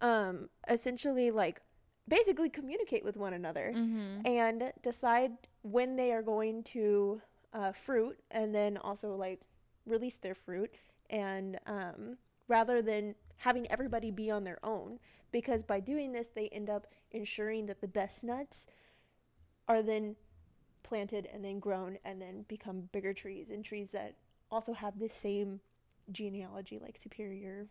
[0.00, 1.60] um essentially like
[2.08, 4.26] basically communicate with one another Mhm.
[4.26, 5.32] and decide
[5.62, 7.20] when they are going to
[7.52, 9.40] uh, fruit and then also like
[9.86, 10.70] release their fruit
[11.10, 14.98] and um, rather than having everybody be on their own
[15.32, 18.66] because by doing this they end up ensuring that the best nuts
[19.66, 20.16] are then
[20.82, 24.14] planted and then grown and then become bigger trees and trees that
[24.50, 25.60] also have the same
[26.10, 27.66] genealogy like superior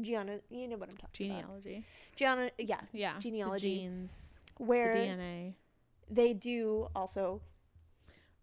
[0.00, 1.40] Gianna, you know what I'm talking about.
[1.42, 1.84] Genealogy.
[2.16, 3.14] Gianna, yeah, Yeah.
[3.16, 3.76] the Genealogy.
[3.76, 4.32] genes.
[4.56, 5.54] where the DNA.
[6.10, 7.42] they do also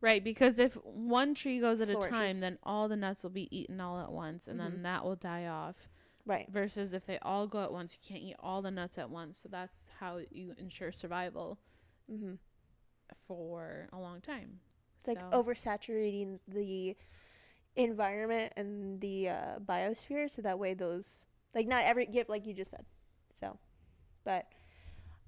[0.01, 3.53] Right, because if one tree goes at a time, then all the nuts will be
[3.55, 4.63] eaten all at once, and Mhm.
[4.63, 5.89] then that will die off.
[6.25, 9.09] right Versus if they all go at once, you can't eat all the nuts at
[9.09, 9.37] once.
[9.39, 11.57] So that's how you ensure survival
[12.11, 12.35] mm-hmm.
[13.27, 14.59] for a long time.
[14.97, 16.95] it's like oversaturating the
[17.75, 21.23] environment and the uh, biosphere so that way those
[21.55, 22.85] like not every gift, like you just said
[23.33, 23.57] so
[24.25, 24.51] but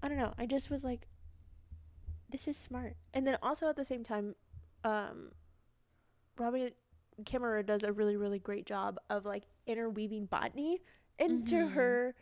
[0.03, 1.07] i don't know i just was like
[2.29, 4.35] this is smart and then also at the same time
[4.83, 5.31] um
[6.37, 6.71] robin
[7.23, 10.79] kimmerer does a really really great job of like interweaving botany
[11.19, 11.71] into Mhm.
[11.71, 12.15] her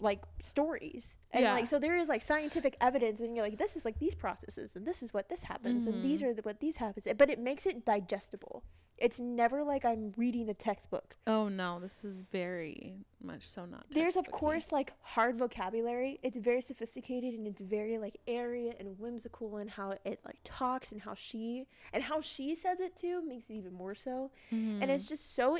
[0.00, 1.52] like stories and Yeah.
[1.52, 4.74] like so there is like scientific evidence and you're like this is like these processes
[4.76, 6.26] and this is what this happens and these Mhm.
[6.26, 8.64] are the, what these happens but it makes it digestible
[8.98, 13.86] it's never like i'm reading a textbook Oh no, this is very much so not.
[13.90, 18.98] there's of course like hard vocabulary it's very sophisticated and it's very like airy and
[18.98, 23.22] whimsical and how it like talks and how she and how she says it too
[23.26, 24.94] makes it even more so and Mhm.
[24.94, 25.58] it's just so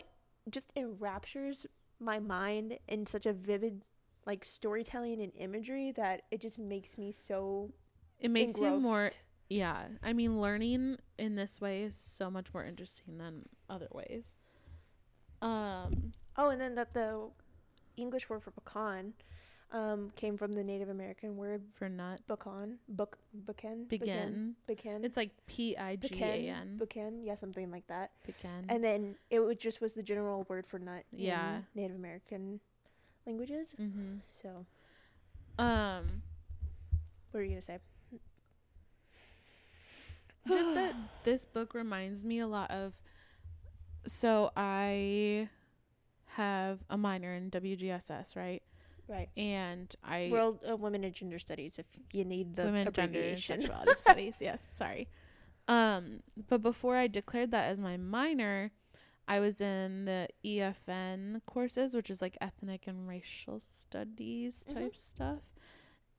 [0.50, 1.66] just enraptures
[2.00, 3.82] my mind in such a vivid
[4.26, 7.70] like storytelling and imagery that it just makes me so
[8.20, 9.10] it makes you more.
[9.50, 14.38] Yeah, I mean, learning in this way is so much more interesting than other ways.
[15.42, 16.12] Um.
[16.38, 17.28] oh and then that the
[17.96, 19.12] english word for pecan
[19.72, 24.54] um, came from the native american word For nut, pecan book pecan begin.
[24.66, 26.76] pecan It's like P I G A N.
[26.78, 28.64] pecan yeah something like that Pecan.
[28.68, 31.56] and then it would just was the general word for nut Yeah.
[31.56, 32.60] in native american
[33.26, 34.16] languages mm-hmm.
[34.42, 34.66] so
[35.62, 36.04] Um.
[37.30, 37.78] what were you gonna say
[40.48, 42.94] just that this book reminds me a lot of
[44.06, 45.48] so i
[46.26, 48.62] have a minor in wgss right
[49.08, 51.78] right and i World of Women and Gender Studies.
[51.78, 53.60] If you need the women gender and abbreviation.
[53.60, 55.08] sexuality studies yes sorry
[55.68, 58.70] um but before i declared that as my minor
[59.28, 64.74] i was in the efn courses which is like ethnic and racial studies Mhm.
[64.74, 65.42] type stuff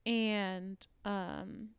[0.05, 1.69] and um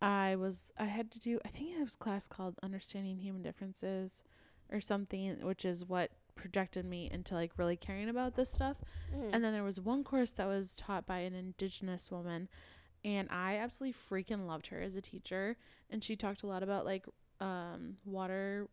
[0.00, 4.22] i was i had to do i think it was class called understanding human differences
[4.70, 8.78] or something which is what projected me into like really caring about this stuff
[9.14, 9.30] Mm.
[9.34, 12.48] and then there was one course that was taught by an indigenous woman
[13.04, 15.56] and I absolutely freaking loved her as a teacher
[15.90, 17.04] and she talked a lot about like
[17.40, 18.68] um water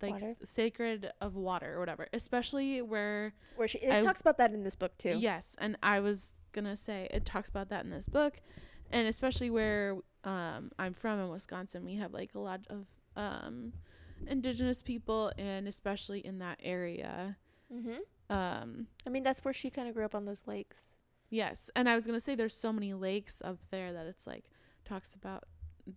[0.00, 0.34] like Water?
[0.44, 4.62] sacred of water or whatever, especially where where she it I- talks about that in
[4.64, 5.16] this book too.
[5.18, 8.40] Yes, and I was gonna say it talks about that in this book,
[8.90, 13.72] and especially where um I'm from in Wisconsin, we have like a lot of um
[14.26, 17.36] indigenous people, and especially in that area.
[17.72, 18.34] Mm-hmm.
[18.34, 20.94] Um, I mean, that's where she kind of grew up on those lakes.
[21.28, 24.44] yes, and I was gonna say there's so many lakes up there that it's like
[24.84, 25.44] talks about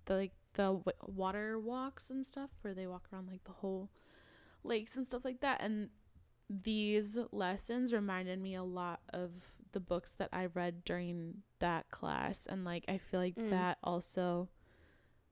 [0.06, 3.90] the like the w- water walks and stuff where they walk around like the whole
[4.64, 5.90] lakes and stuff like that, and
[6.50, 9.32] these lessons reminded me a lot of
[9.72, 13.50] the books that I read during that class and like I feel like Mm.
[13.50, 14.48] that also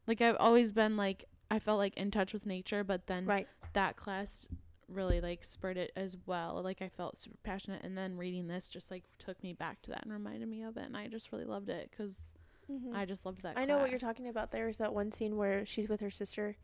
[0.08, 3.48] like I've always been like I felt like in touch with nature but then Right.
[3.74, 4.46] that class
[4.90, 6.62] really like spurred it as well.
[6.64, 9.92] Like I felt super passionate, and then reading this just like took me back to
[9.92, 12.22] that and reminded me of it, and I just really loved it because
[12.72, 12.96] Mhm.
[12.96, 13.58] I just loved that.
[13.58, 14.52] I know what you're talking about.
[14.52, 16.58] There's that one scene where she's with her sister,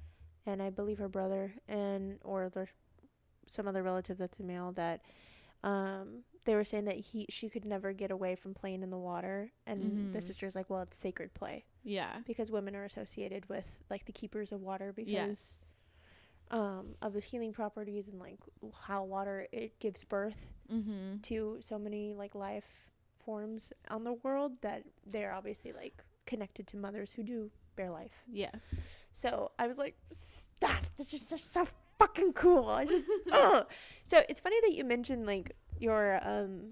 [0.45, 2.69] and I believe her brother, and or there's
[3.47, 5.01] some other relative that's a male that,
[5.63, 8.97] um, they were saying that he she could never get away from playing in the
[8.97, 10.23] water, and the Mhm.
[10.23, 12.21] sister's like, well, it's sacred play Yeah.
[12.25, 15.65] because women are associated with like the keepers of water because Yes.
[16.51, 18.39] um of the healing properties and like
[18.81, 21.19] how water it gives birth Mm-hmm.
[21.21, 22.88] to so many like life
[23.30, 28.24] forms on the world that they're obviously like connected to mothers who do bear life.
[28.28, 28.74] Yes.
[29.12, 30.84] So I was like, stop.
[30.98, 31.68] This is just so
[32.00, 32.70] fucking cool.
[32.70, 33.68] I just, ugh.
[34.04, 36.72] So it's funny that you mentioned like your, um,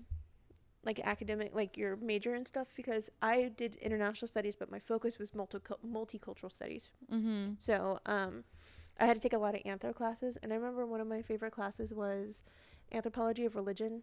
[0.84, 5.20] like academic, like your major and stuff, because I did international studies, but my focus
[5.20, 6.90] was multi- multicultural studies.
[7.14, 7.52] Mm-hmm.
[7.60, 8.46] So, um,
[9.00, 11.22] I had to take a lot of anthro classes, and I remember one of my
[11.22, 12.42] favorite classes was
[12.92, 14.02] anthropology of religion.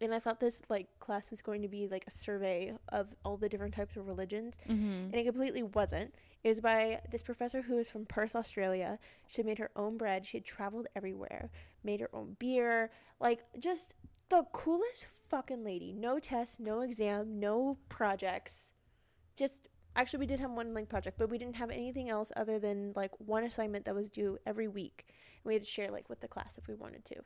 [0.00, 3.36] And I thought this like class was going to be like a survey of all
[3.36, 4.84] the different types of religions, Mm-hmm.
[5.10, 6.14] and it completely wasn't.
[6.44, 8.98] It was by this professor who was from Perth, Australia.
[9.26, 10.26] She made her own bread.
[10.26, 11.50] She had traveled everywhere,
[11.82, 12.90] made her own beer.
[13.20, 13.94] Like, just
[14.28, 15.92] the coolest fucking lady.
[15.92, 18.72] No test, no exam, no projects.
[19.34, 22.58] Just, actually, we did have one like project, but we didn't have anything else other
[22.60, 25.04] than like one assignment that was due every week.
[25.08, 27.16] And we had to share like with the class if we wanted to.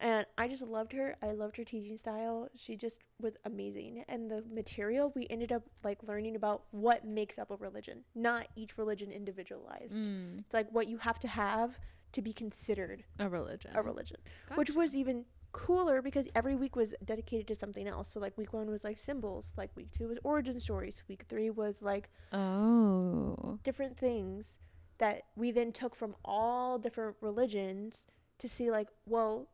[0.00, 1.16] And I just loved her.
[1.22, 2.48] I loved her teaching style.
[2.54, 4.04] She just was amazing.
[4.08, 8.46] And the material, we ended up like learning about what makes up a religion, not
[8.54, 9.96] each religion individualized.
[9.96, 10.38] Mm.
[10.40, 11.78] It's like what you have to have
[12.12, 13.72] to be considered A religion.
[13.74, 14.16] a religion,
[14.54, 18.10] which was even cooler because every week was dedicated to something else.
[18.12, 21.50] So like week one was like symbols, like week two was origin stories, week three
[21.50, 23.58] was like Oh.
[23.64, 24.58] different things
[24.98, 28.06] that we then took from all different religions
[28.38, 29.48] to see like well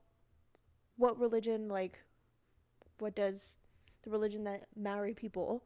[0.97, 1.99] what religion like
[2.99, 3.51] what does
[4.03, 5.63] the religion that Maori people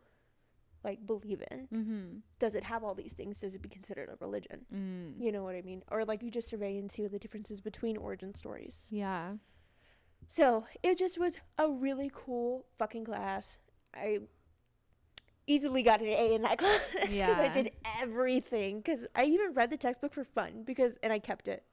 [0.84, 2.04] like believe in Mm-hmm.
[2.38, 5.20] does it have all these things does it be considered a religion Mm.
[5.22, 7.96] you know what i mean or like you just survey and see the differences between
[7.96, 9.32] origin stories Yeah.
[10.28, 13.58] so it just was a really cool fucking class
[13.94, 14.20] i
[15.46, 19.70] easily got an a in that class because i did everything because i even read
[19.70, 21.64] the textbook for fun because and i kept it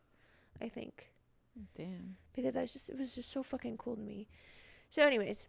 [0.61, 1.11] i think
[1.77, 2.17] Damn.
[2.35, 4.27] Because I was just it was just so fucking cool to me.
[4.89, 5.47] So, anyways,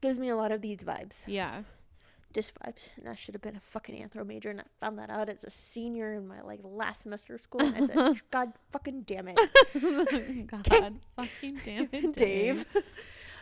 [0.00, 1.62] gives me a lot of these vibes, Yeah.
[2.32, 2.90] just vibes.
[2.98, 5.44] And I should have been a fucking anthro major, and I found that out as
[5.44, 7.60] a senior in my like last semester of school.
[7.62, 9.38] And I said, God fucking damn it,
[10.48, 12.66] God fucking damn it, Dave.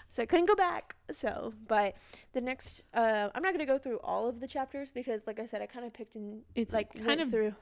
[0.08, 0.94] so I couldn't go back.
[1.12, 1.96] So, but
[2.32, 5.46] the next, uh, I'm not gonna go through all of the chapters because, like I
[5.46, 7.54] said, I kind of picked and It's like kind went of through.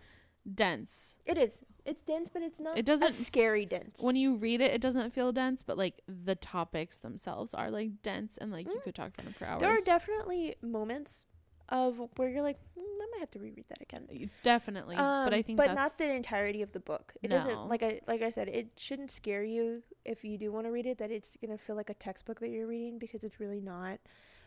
[0.54, 1.16] Dense.
[1.24, 1.60] It is.
[1.84, 2.76] It's dense, but it's not.
[2.78, 4.00] It doesn't scary dense.
[4.00, 8.02] When you read it, it doesn't feel dense, but like the topics themselves are like
[8.02, 8.84] dense and like you Mm.
[8.84, 9.60] could talk about them for hours.
[9.60, 11.24] there are definitely moments
[11.68, 14.30] of where you're like, mm, I might have to reread that again.
[14.44, 17.14] Definitely, but I Um, think but that's not the entirety of the book.
[17.22, 17.36] It No.
[17.38, 20.70] doesn't like I like I said, it shouldn't scare you if you do want to
[20.70, 23.60] read it that it's gonna feel like a textbook that you're reading because it's really
[23.60, 23.98] not.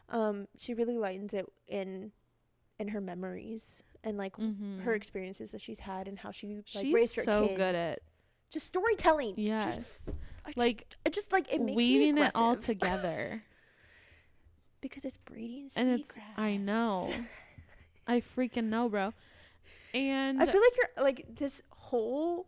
[0.09, 2.11] Um, she really lightens it in
[2.79, 4.81] in her memories and like Mhm.
[4.81, 7.57] her experiences that she's had and how she like She's raised her so kids.
[7.57, 7.99] good at
[8.49, 9.35] just storytelling.
[9.37, 10.09] Yes,
[10.45, 13.43] I- like it just like it makes me weaving it all together.
[14.81, 17.13] because it's breeding and it's I know,
[18.07, 19.13] I freaking know, bro.
[19.93, 22.47] And I feel like you're like this whole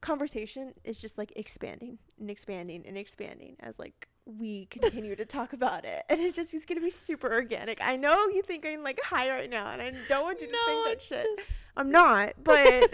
[0.00, 5.52] conversation is just like expanding and expanding and expanding as like we continue to talk
[5.52, 7.78] about it and it just is gonna be super organic.
[7.82, 10.52] I know you think I'm like high right now and I don't want you to
[10.52, 11.26] No, think that shit.
[11.38, 12.66] just- I'm not, but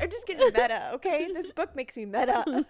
[0.00, 1.28] I'm just getting meta, okay?
[1.34, 2.44] This book makes me meta.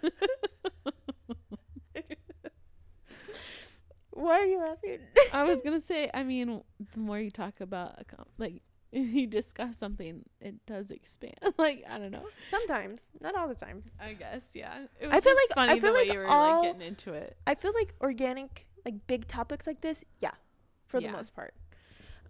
[4.12, 4.98] Why are you laughing?
[5.32, 6.62] I was gonna say, I mean,
[6.92, 7.98] the more you talk about
[8.38, 8.62] like
[8.92, 11.34] if you discuss something, it does expand.
[11.58, 12.26] like I don't know.
[12.48, 13.84] Sometimes, not all the time.
[14.00, 14.84] I guess yeah.
[15.00, 16.88] It I feel just like- I feel the way like you were all- like getting
[16.88, 17.36] into it.
[17.46, 20.32] I feel like organic, like big topics like this, yeah,
[20.86, 21.10] for Yeah.
[21.10, 21.54] the most part.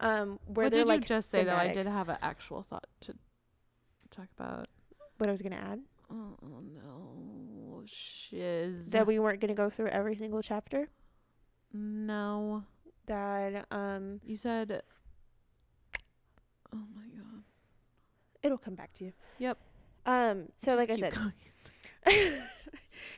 [0.00, 1.54] Um, where what did like you just say though?
[1.56, 3.14] I did have an actual thought to
[4.10, 4.68] talk about.
[5.18, 5.80] what I was gonna add
[6.10, 8.90] Oh, no, shiz.
[8.90, 10.88] that we weren't gonna go through every single chapter.
[11.72, 12.64] no,
[13.06, 14.82] That um, you said.
[16.74, 17.42] Oh my god.
[18.42, 19.12] it'll come back to you.
[19.38, 19.58] Yep.
[20.06, 21.32] Um, so Just like I said, going.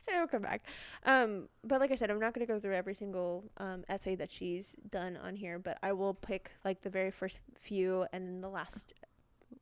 [0.07, 0.65] it'll come back.
[1.05, 4.31] Um, but like I said, I'm not gonna go through every single um essay that
[4.31, 8.41] she's done on here, but I will pick like the very first few and then
[8.41, 8.93] the last.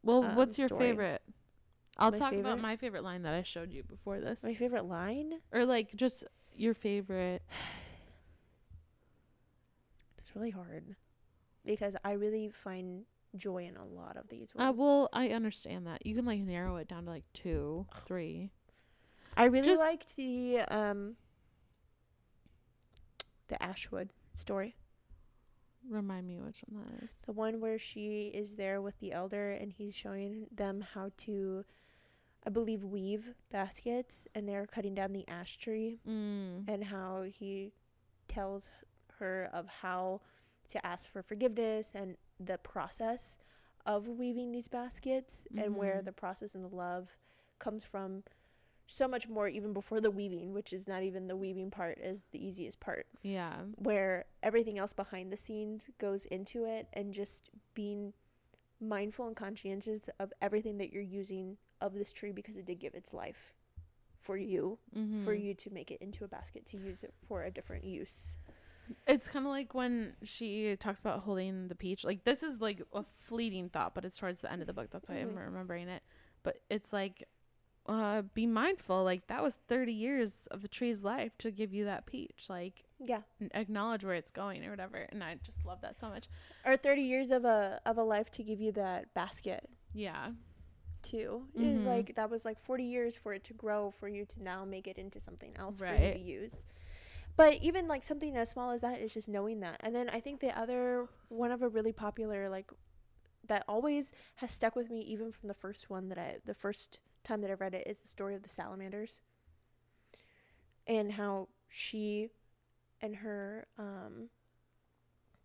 [0.04, 0.90] Well, um, what's your story.
[0.90, 1.22] favorite?
[1.98, 4.42] I'll My talk about my favorite line that I showed you before this.
[4.42, 5.34] My favorite line.
[5.52, 6.24] or like just
[6.56, 7.44] your favorite.
[10.18, 10.96] It's really hard
[11.66, 16.06] because I really find joy in a lot of these Uh, well, I understand that.
[16.06, 18.52] You can like narrow it down to like two, three.
[19.38, 21.16] I really just- liked the um
[23.48, 24.76] the Ashwood story.
[25.90, 27.22] Remind me which one that is.
[27.26, 31.66] The one where she is there with the elder and he's showing them how to
[32.46, 36.66] I believe weave baskets and they're cutting down the ash tree Mm.
[36.68, 37.74] and how he
[38.28, 38.70] tells
[39.20, 40.22] her of how
[40.70, 42.16] to ask for forgiveness and
[42.46, 43.38] the process
[43.86, 46.06] of weaving these baskets and where Mhm.
[46.06, 47.18] the process and the love
[47.60, 48.24] comes from
[48.88, 52.24] so much more even before the weaving which is not even the weaving part is
[52.32, 53.64] the easiest part Yeah.
[53.76, 58.14] where everything else behind the scenes goes into it and just being
[58.80, 62.94] mindful and conscientious of everything that you're using of this tree because it did give
[62.96, 63.56] its life
[64.18, 65.24] for you Mm-hmm.
[65.24, 68.38] for you to make it into a basket to use it for a different use.
[69.08, 72.04] It's kind of like when she talks about holding the peach.
[72.04, 74.90] Like this is like a fleeting thought, but it's towards the end of the book.
[74.92, 75.46] That's why I'm Mhm.
[75.46, 76.04] remembering it.
[76.44, 77.28] But it's like,
[77.88, 79.04] uh, be mindful.
[79.04, 82.48] Like that was 30 years of the tree's life to give you that peach.
[82.50, 83.22] Like Yeah.
[83.54, 84.98] acknowledge where it's going or whatever.
[84.98, 86.28] And I just love that so much.
[86.66, 90.34] Or 30 years of a of a life to give you that basket Yeah.
[91.02, 91.48] too.
[91.56, 91.86] Was Mhm.
[91.86, 94.88] like that was like 40 years for it to grow for you to now make
[94.88, 96.64] it into something else for you to use.
[97.36, 99.78] But even like something as small as that is just knowing that.
[99.80, 102.72] And then I think the other one of a really popular like
[103.48, 107.00] that always has stuck with me even from the first one that I the first
[107.24, 109.20] time that I read it is the story of the salamanders.
[110.88, 112.30] And how she
[113.02, 114.30] and her um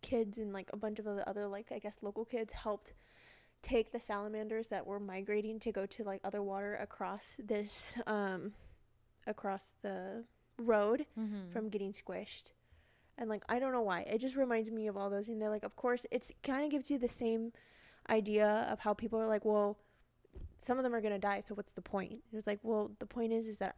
[0.01, 2.93] kids and like a bunch of the other like I guess local kids helped
[3.61, 8.53] take the salamanders that were migrating to go to like other water across this um
[9.25, 10.25] across the
[10.57, 11.51] road Mm-hmm.
[11.51, 12.51] from getting squished.
[13.17, 14.01] And like I don't know why.
[14.01, 16.71] It just reminds me of all those and they're like of course it's kind of
[16.71, 17.51] gives you the same
[18.09, 19.77] idea of how people are like, well,
[20.59, 22.13] some of them are going to die, so what's the point?
[22.31, 23.75] It was like, well, the point is is that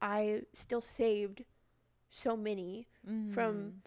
[0.00, 1.44] I still saved
[2.10, 3.32] so many Mm-hmm.
[3.34, 3.82] from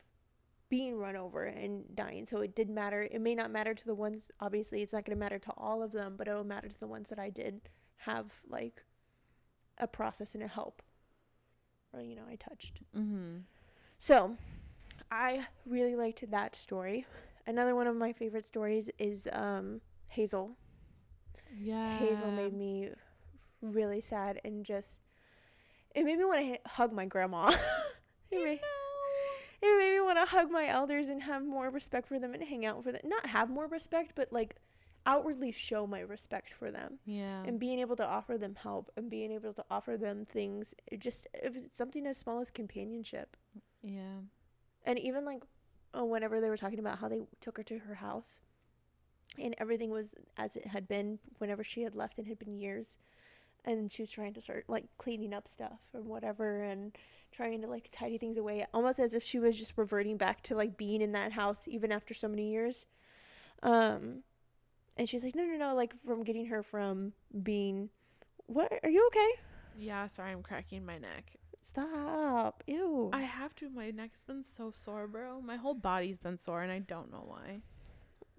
[0.70, 2.26] being run over and dying.
[2.26, 3.02] So it did matter.
[3.10, 5.82] It may not matter to the ones obviously it's not going to matter to all
[5.82, 7.62] of them, but it'll matter to the ones that I did
[8.00, 8.84] have like
[9.78, 10.82] a process and a help.
[11.98, 12.80] Or you know, I touched.
[12.95, 13.39] Mm-hmm.
[14.00, 14.38] So,
[15.10, 17.08] I really liked that story.
[17.48, 20.52] Another one of my favorite stories is um Hazel.
[21.58, 21.98] Yeah.
[21.98, 22.91] Hazel made me
[23.62, 24.98] really sad and just
[25.95, 27.48] it made me want to hug my grandma.
[28.32, 28.60] it, made,
[29.62, 32.43] it made me want to hug my elders and have more respect for them and
[32.43, 33.02] hang out for them.
[33.04, 34.56] Not have more respect, but like
[35.08, 37.41] outwardly show my respect for them Yeah.
[37.43, 40.76] and being able to offer them help and being able to offer them things.
[40.99, 43.36] Just if it's something as small as companionship.
[43.82, 44.20] yeah.
[44.86, 45.41] And even like
[45.97, 48.39] uh, whenever they were talking about how they took her to her house
[49.39, 52.97] and everything was as it had been whenever she had left, it had been years.
[53.66, 56.95] And she was trying to start like cleaning up stuff or whatever and
[57.34, 60.55] trying to like tidy things away, almost as if she was just reverting back to
[60.55, 62.86] like being in that house even after so many years.
[63.64, 64.24] Um,
[64.98, 67.89] and she's like, no, no, no, like from getting her from being,
[68.48, 69.30] what, are you okay?
[69.78, 70.08] Yeah.
[70.08, 71.38] Sorry, I'm cracking my neck.
[71.62, 72.64] Stop.
[72.68, 73.10] Ew.
[73.14, 73.70] I have to.
[73.70, 75.41] My neck's been so sore, bro.
[75.41, 77.62] My whole body's been sore, and I don't know why.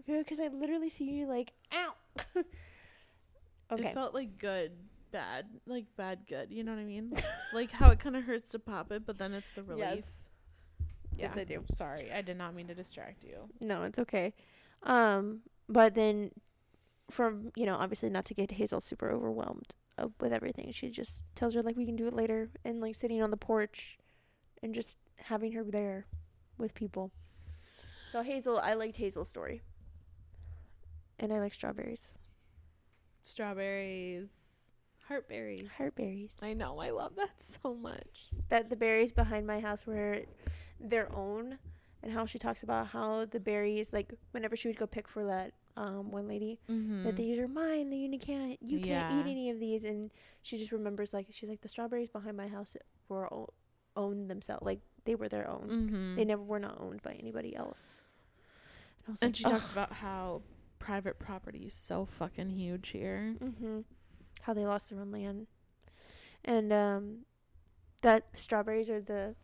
[0.06, 1.92] Because I literally see you like, ow.
[3.72, 3.88] okay.
[3.88, 4.72] It felt like good,
[5.12, 6.50] bad, like bad, good.
[6.50, 7.14] You know what I mean?
[7.52, 9.84] like how it kind of hurts to pop it, but then it's the release.
[9.84, 10.24] Yes.
[11.18, 11.64] Yes, I do.
[11.74, 13.48] Sorry, I did not mean to distract you.
[13.60, 14.32] No, it's okay.
[14.84, 16.30] Um, but then,
[17.10, 21.22] from you know, obviously not to get Hazel super overwhelmed uh, with everything, she just
[21.34, 23.98] tells her like we can do it later, and like sitting on the porch,
[24.62, 26.06] and just having her there
[26.58, 27.10] with people.
[28.10, 29.60] So Hazel, I liked Hazel's story,
[31.18, 32.12] and I like strawberries,
[33.20, 34.30] Strawberries,
[35.10, 35.68] heartberries.
[35.78, 36.32] heartberries.
[36.42, 36.78] I know.
[36.78, 37.30] I love that
[37.62, 38.30] so much.
[38.48, 40.20] that the berries behind my house were
[40.80, 41.58] their own
[42.02, 45.24] and how she talks about how the berries like whenever she would go pick for
[45.24, 47.04] that um one lady Mm-hmm.
[47.04, 50.10] that these are mine that you can't you can't eat any of these and
[50.42, 52.76] she just remembers like she's like the strawberries behind my house
[53.08, 53.52] were o-
[53.96, 56.16] owned themselves like they were their own mm-hmm.
[56.16, 58.02] they never were not owned by anybody else
[59.06, 60.42] and, and like, she talks about how
[60.78, 63.34] private property is so fucking huge here.
[63.40, 63.80] hmm
[64.42, 65.46] how they lost their own land
[66.44, 67.18] and um
[68.02, 69.34] that strawberries are the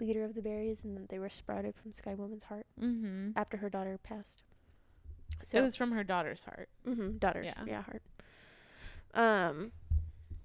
[0.00, 3.30] leader of the berries and that they were sprouted from sky woman's heart Mm-hmm.
[3.36, 4.42] after her daughter passed.
[5.44, 6.68] So It was from her daughter's heart.
[6.84, 7.64] hmm daughters, Yeah.
[7.66, 7.82] yeah.
[7.82, 8.02] heart.
[9.14, 9.72] Um,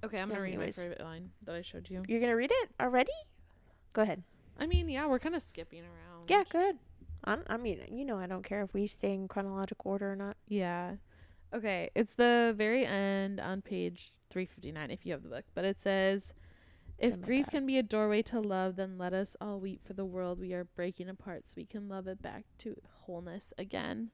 [0.03, 2.03] Okay, I'm So gonna read my favorite line that I showed you.
[2.07, 3.11] You're gonna read it already?
[3.93, 4.23] Go ahead.
[4.59, 6.29] I mean, yeah, we're kind of skipping around.
[6.29, 6.77] Yeah, good.
[7.23, 10.15] I, I mean, you know, I don't care if we stay in chronological order or
[10.15, 10.35] not.
[10.47, 10.95] Yeah.
[11.53, 15.79] Okay, it's the very end on page 359 if you have the book, but it
[15.79, 16.33] says
[16.97, 17.51] if my grief bag.
[17.51, 20.53] can be a doorway to love, then let us all weep for the world we
[20.53, 24.09] are breaking apart so we can love it back to wholeness again.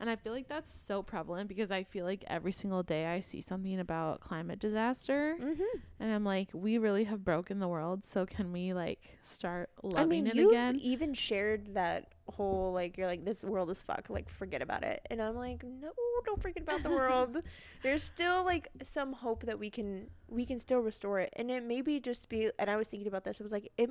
[0.00, 3.20] And I feel like that's so prevalent because I feel like every single day I
[3.20, 5.78] see something about climate disaster Mm-hmm.
[6.00, 9.98] and I'm like, we really have broken the world, so can we like start loving
[10.00, 10.76] I mean, it you again?
[10.80, 15.02] even shared that whole like you're like this world is fucked, like forget about it.
[15.10, 15.90] And I'm like, no,
[16.24, 17.36] don't forget about the world.
[17.82, 21.62] There's still like some hope that we can we can still restore it, and it
[21.62, 22.50] maybe just be.
[22.58, 23.38] And I was thinking about this.
[23.38, 23.90] I was like, it,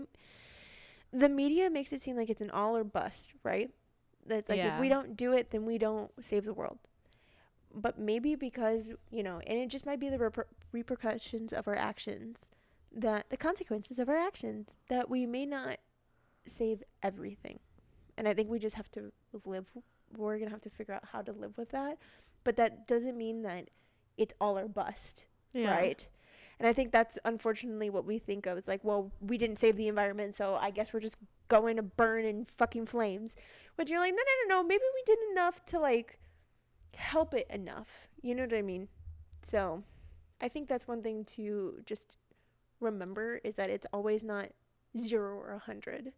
[1.11, 3.69] the media makes it seem like it's an all or bust, right?
[4.29, 6.77] That's like if we don't do it, then we don't save the world.
[7.73, 11.75] But maybe because you know, and it just might be the reper- repercussions of our
[11.75, 12.49] actions,
[12.95, 15.77] that the consequences of our actions, that we may not
[16.47, 17.59] save everything.
[18.17, 19.11] And I think we just have to
[19.45, 19.65] live
[20.17, 21.97] we're going to have to figure out how to live with that.
[22.43, 23.69] But that doesn't mean that
[24.17, 25.25] it's all or bust,
[25.71, 26.07] right?
[26.59, 28.57] And I think that's unfortunately what we think of.
[28.57, 31.17] It's like, well, we didn't save the environment, so I guess we're just
[31.47, 33.35] going to burn in fucking flames.
[33.79, 34.67] But you're like, no, no, no, no.
[34.67, 36.19] Maybe we did enough to like
[36.95, 38.09] help it enough.
[38.21, 38.89] You know what I mean?
[39.41, 39.83] So,
[40.41, 42.17] I think that's one thing to just
[42.81, 44.49] remember is that it's always not
[44.99, 46.11] zero or a hundred.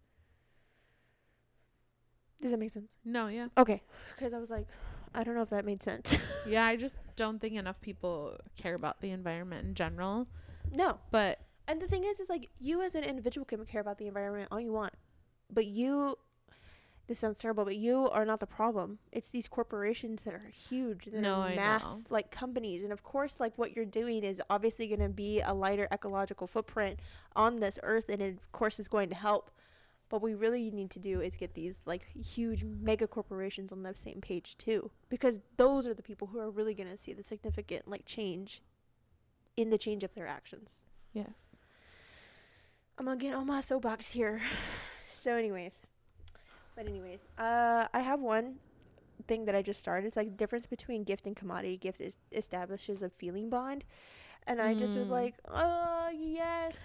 [2.41, 2.95] Does that make sense?
[3.05, 3.49] No, yeah.
[3.55, 3.83] Okay,
[4.15, 4.65] because I was like,
[5.13, 6.17] I don't know if that made sense.
[6.47, 10.25] Yeah, I just don't think enough people care about the environment in general.
[10.73, 13.99] no, But and the thing is, is like you as an individual can care about
[13.99, 14.93] the environment all you want,
[15.53, 16.17] but you.
[17.07, 18.99] This sounds terrible, but you are not the problem.
[19.11, 22.05] It's these corporations that are huge, that No, are mass know.
[22.09, 25.53] like companies, and of course, like what you're doing is obviously going to be a
[25.53, 26.99] lighter ecological footprint
[27.35, 29.51] on this earth, and it of course is going to help.
[30.07, 33.83] But what we really need to do is get these like huge mega corporations on
[33.83, 37.13] the same page too, because those are the people who are really going to see
[37.13, 38.61] the significant like change
[39.57, 40.79] in the change of their actions.
[41.13, 41.55] yes.
[42.97, 44.41] I'm gonna get on my soapbox here.
[45.15, 45.73] so, anyways,
[46.75, 48.55] but anyways, uh, I have one
[49.27, 50.07] thing that I just started.
[50.07, 51.77] It's like the difference between gift and commodity.
[51.77, 53.83] Gift is, establishes a feeling bond,
[54.47, 55.11] and I just was Mm.
[55.11, 56.75] like, oh yes,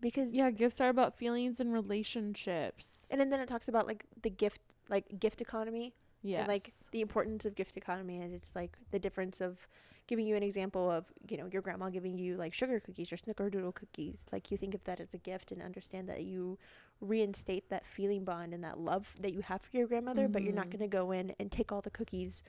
[0.00, 3.06] because Yeah, gifts are about feelings and relationships.
[3.10, 6.40] and then, then it talks about like the gift like gift economy yes.
[6.40, 9.66] and like the importance of gift economy and it's like the difference of
[10.06, 13.16] giving you an example of you know your grandma giving you like sugar cookies or
[13.16, 16.58] snickerdoodle cookies like you think of that as a gift and understand that you
[17.00, 20.54] reinstate that feeling bond and that love that you have for your grandmother but you're
[20.54, 20.78] not Mhm.
[20.78, 22.42] going to go in and take all the cookies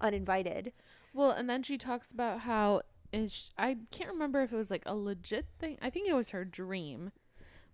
[0.00, 0.72] uninvited
[1.12, 2.82] Well, and then she talks about how
[3.12, 5.78] is I can't remember if it was like a legit thing.
[5.80, 7.12] I think it was her dream,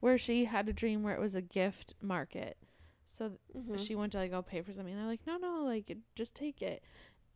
[0.01, 2.59] where she had a dream where it was a gift market.
[3.07, 3.79] So mm-hmm.
[3.79, 4.93] she went to like go pay for something.
[4.93, 6.85] And They're like, no, no, like just take it.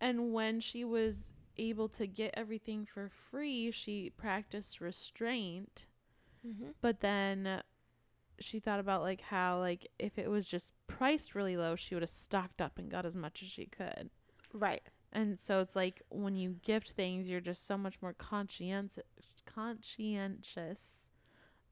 [0.01, 5.87] And when she was able to get everything for free, she practiced restraint.
[6.47, 6.73] mm-hmm.
[6.83, 7.63] But then
[8.41, 12.03] she thought about like how like if it was just priced really low, she would
[12.03, 14.11] have stocked up and got as much as she could.
[14.53, 14.83] right
[15.13, 19.05] And so it's like when you gift things, you're just so much more conscientious
[19.47, 21.09] conscientious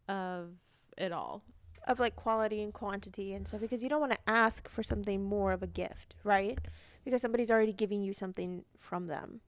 [0.08, 0.50] of
[0.96, 1.42] it all.
[1.86, 5.24] of like quality and quantity and stuff because you don't want to ask for something
[5.24, 6.58] more of a gift right
[7.04, 9.40] because somebody's already giving you something from them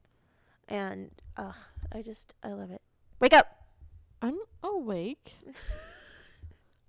[0.68, 1.52] and uh
[1.92, 2.80] i just i love it
[3.20, 3.60] wake up
[4.22, 5.34] I'm awake.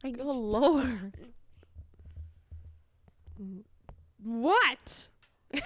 [0.05, 1.17] I Good lord.
[3.41, 3.63] Mm.
[4.23, 5.07] What?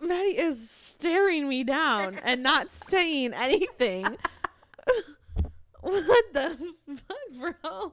[0.00, 4.04] Maddie is staring me down and not saying anything.
[5.82, 6.56] what the
[6.88, 7.52] fuck, bro?
[7.60, 7.92] We're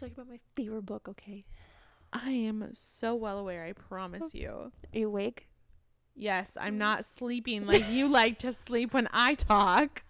[0.00, 1.44] talking about my favorite book, okay?
[2.12, 4.72] I am so well aware, I promise you.
[4.94, 5.46] Are you awake?
[6.16, 10.02] Yes, I'm not sleeping like you like to sleep when I talk.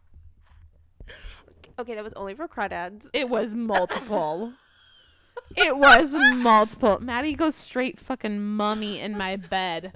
[1.79, 3.07] Okay, that was only for crawdads.
[3.13, 4.53] It was multiple.
[5.57, 6.99] it was multiple.
[7.01, 9.93] Maddie goes straight fucking mummy in my bed,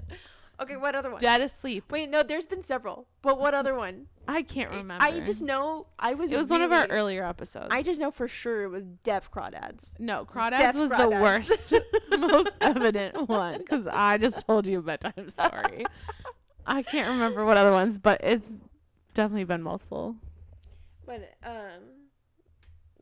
[0.59, 1.19] Okay, what other one?
[1.19, 1.91] dead asleep.
[1.91, 3.07] Wait, no, there's been several.
[3.23, 4.05] But what other one?
[4.27, 5.03] I can't remember.
[5.03, 7.69] I just know I was It was one of our earlier episodes.
[7.71, 9.99] I just know for sure it was deaf crawdads.
[9.99, 11.19] no, crawdads Deaf was the crawdads.
[11.21, 11.73] worst,
[12.19, 15.83] most evident one because I just told you a bedtime story.
[16.67, 18.59] I can't remember what other ones, but it's
[19.15, 20.15] definitely been multiple.
[21.05, 21.81] But um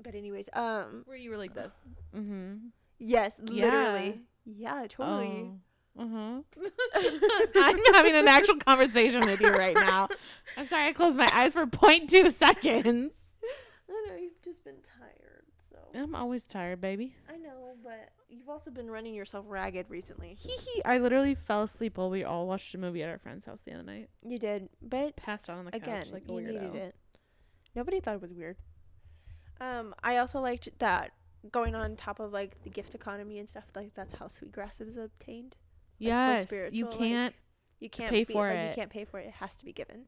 [0.02, 1.74] but anyways, um Where you were like this.
[2.16, 2.68] Mm-hmm.
[3.00, 4.22] yes, literally.
[4.46, 5.52] Yeah, totally.
[5.98, 6.42] Oh, Uh-huh.
[7.56, 10.08] I'm having an actual conversation with you right now.
[10.58, 13.14] I'm sorry I closed my eyes for 0.2 seconds.
[13.90, 17.16] I know you've just been tired, so I'm always tired, baby.
[17.32, 20.38] I know, but you've also been running yourself ragged recently.
[20.40, 20.82] Hee hee.
[20.86, 23.74] I literally fell asleep while we all watched a movie at our friend's house the
[23.74, 24.10] other night.
[24.24, 26.62] You did, but Passed out on the again, couch like a you weirdo.
[26.62, 26.96] needed it.
[27.76, 28.58] Nobody thought it was weird.
[29.62, 31.12] Um, I also liked that
[31.52, 34.98] going on top of like the gift economy and stuff like that's how sweetgrass is
[34.98, 35.56] obtained.
[36.00, 37.34] Like, Yes, you can't.
[37.80, 38.70] You can't Pay be, for like, it.
[38.70, 39.28] You can't pay for it.
[39.28, 40.06] It has to be given.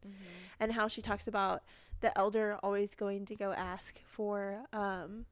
[0.59, 1.63] And how she talks about
[2.01, 5.25] the elder always going to go ask for um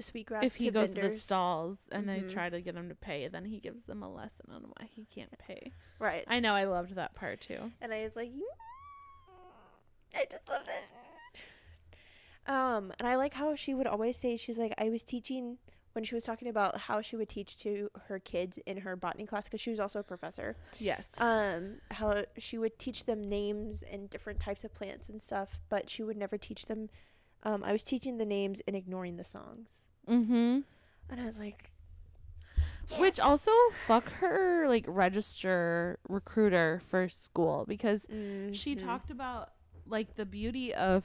[0.00, 1.22] sweetgrass if he to goes to the vendors.
[1.22, 2.06] stalls and Mhm.
[2.28, 4.86] they try to get him to pay, then he gives them a lesson on why
[4.94, 5.72] he can't pay.
[5.98, 6.24] Right.
[6.26, 6.54] I know.
[6.54, 7.72] I loved that part too.
[7.80, 8.40] And I was like, "Mm,
[10.14, 10.84] I just love it.
[12.46, 15.58] Um, and I like how she would always say, she's like, I was teaching
[15.92, 19.26] when she was talking about how she would teach to her kids in her botany
[19.26, 20.56] class because she was also a professor.
[20.78, 21.14] Yes.
[21.18, 25.90] Um, how she would teach them names and different types of plants and stuff, but
[25.90, 26.90] she would never teach them.
[27.42, 29.68] Um, I was teaching the names and ignoring the songs,
[30.08, 30.60] mm-hmm.
[31.08, 31.72] and I was like,
[32.98, 33.50] Which also
[33.86, 38.78] fuck her like register recruiter for school because she mhm.
[38.78, 39.52] talked about
[39.86, 41.02] like the beauty of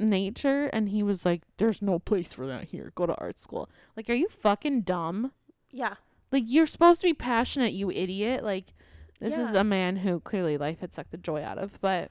[0.00, 2.92] nature and he was like there's no place for that here.
[2.94, 3.68] Go to art school.
[3.96, 5.32] Like are you fucking dumb?
[5.70, 5.94] Yeah,
[6.32, 8.42] like you're supposed to be passionate you idiot.
[8.42, 8.72] Like
[9.20, 12.10] this is a man who clearly life had sucked the joy out of but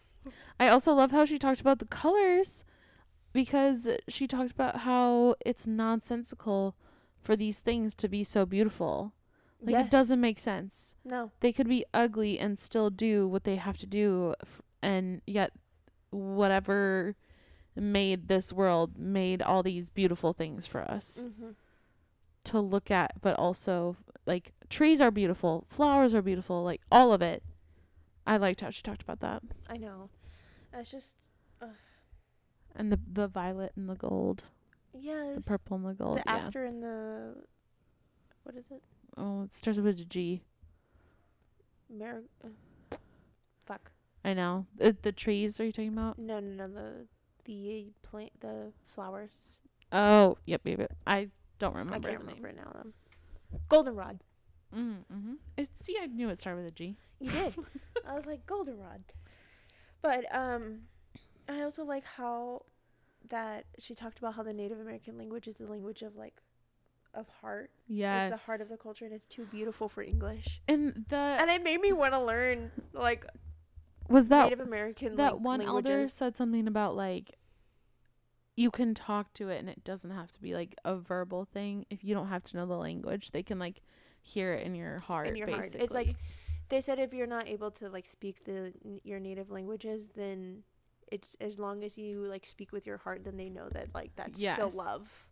[0.60, 2.64] i also love how she talked about the colors
[3.32, 6.76] because she talked about how it's nonsensical
[7.20, 9.12] for these things to be so beautiful.
[9.60, 9.84] Like Yes.
[9.86, 10.94] it doesn't make sense.
[11.04, 11.32] No.
[11.40, 15.52] they could be ugly and still do what they have to do f- and yet
[16.10, 17.16] whatever
[17.76, 21.50] made this world made all these beautiful things for us Mm-hmm.
[22.44, 23.96] to look at but also
[24.26, 27.42] like trees are beautiful flowers are beautiful like all of it
[28.26, 30.08] i liked how she talked about that I know.
[30.72, 31.14] It's just
[32.76, 34.42] and the the violet and the gold
[34.92, 35.36] yes.
[35.36, 37.34] the purple and the gold the yeah aster and the
[38.42, 38.82] what is it?
[39.16, 40.42] oh it starts with a g
[41.88, 42.96] Mar- uh,
[43.64, 43.92] fuck.
[44.24, 46.74] i know uh, the trees are you talking about No, no, no.
[46.74, 47.06] The
[47.44, 49.58] the plant, the flowers.
[49.92, 50.92] oh yep yep, yep.
[51.06, 51.28] i
[51.58, 52.08] don't remember.
[52.08, 52.60] I can't remember names.
[52.64, 52.72] now.
[52.72, 52.92] Them.
[53.68, 54.20] Goldenrod.
[54.74, 55.34] Mm-hmm.
[55.56, 56.96] It, see, I knew it started with a G.
[57.20, 57.54] You did.
[58.06, 59.02] I was like goldenrod.
[60.02, 60.80] But um,
[61.48, 62.62] I also like how
[63.30, 66.34] that she talked about how the Native American language is the language of like
[67.14, 67.70] of heart.
[67.86, 68.32] Yes.
[68.32, 70.60] It's the heart of the culture, and it's too beautiful for English.
[70.68, 73.24] and the And it made me want to learn like
[74.08, 75.16] was that Native American.
[75.16, 77.36] that like, one elder said something about like
[78.56, 81.86] you can talk to it and it doesn't have to be like a verbal thing.
[81.90, 83.82] If you don't have to know the language, they can like
[84.22, 85.28] hear it in your heart.
[85.28, 85.62] in your heart.
[85.62, 85.84] basically.
[85.84, 86.16] It's like
[86.68, 90.62] they said if you're not able to like speak the your native languages, then
[91.10, 94.12] it's as long as you like speak with your heart, then they know that like
[94.16, 95.26] that's still love.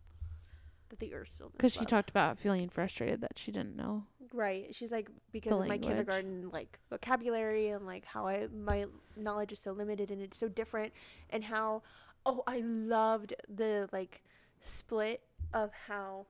[0.89, 1.49] That the earth still.
[1.49, 4.05] because she talked about feeling frustrated that she didn't know.
[4.33, 4.75] Right.
[4.75, 5.87] She's like because of my language.
[5.89, 10.47] kindergarten like vocabulary and like how I my knowledge is so limited and it's so
[10.49, 10.91] different
[11.29, 11.83] and how
[12.25, 14.23] oh I loved the like
[14.63, 15.21] split
[15.53, 16.25] of how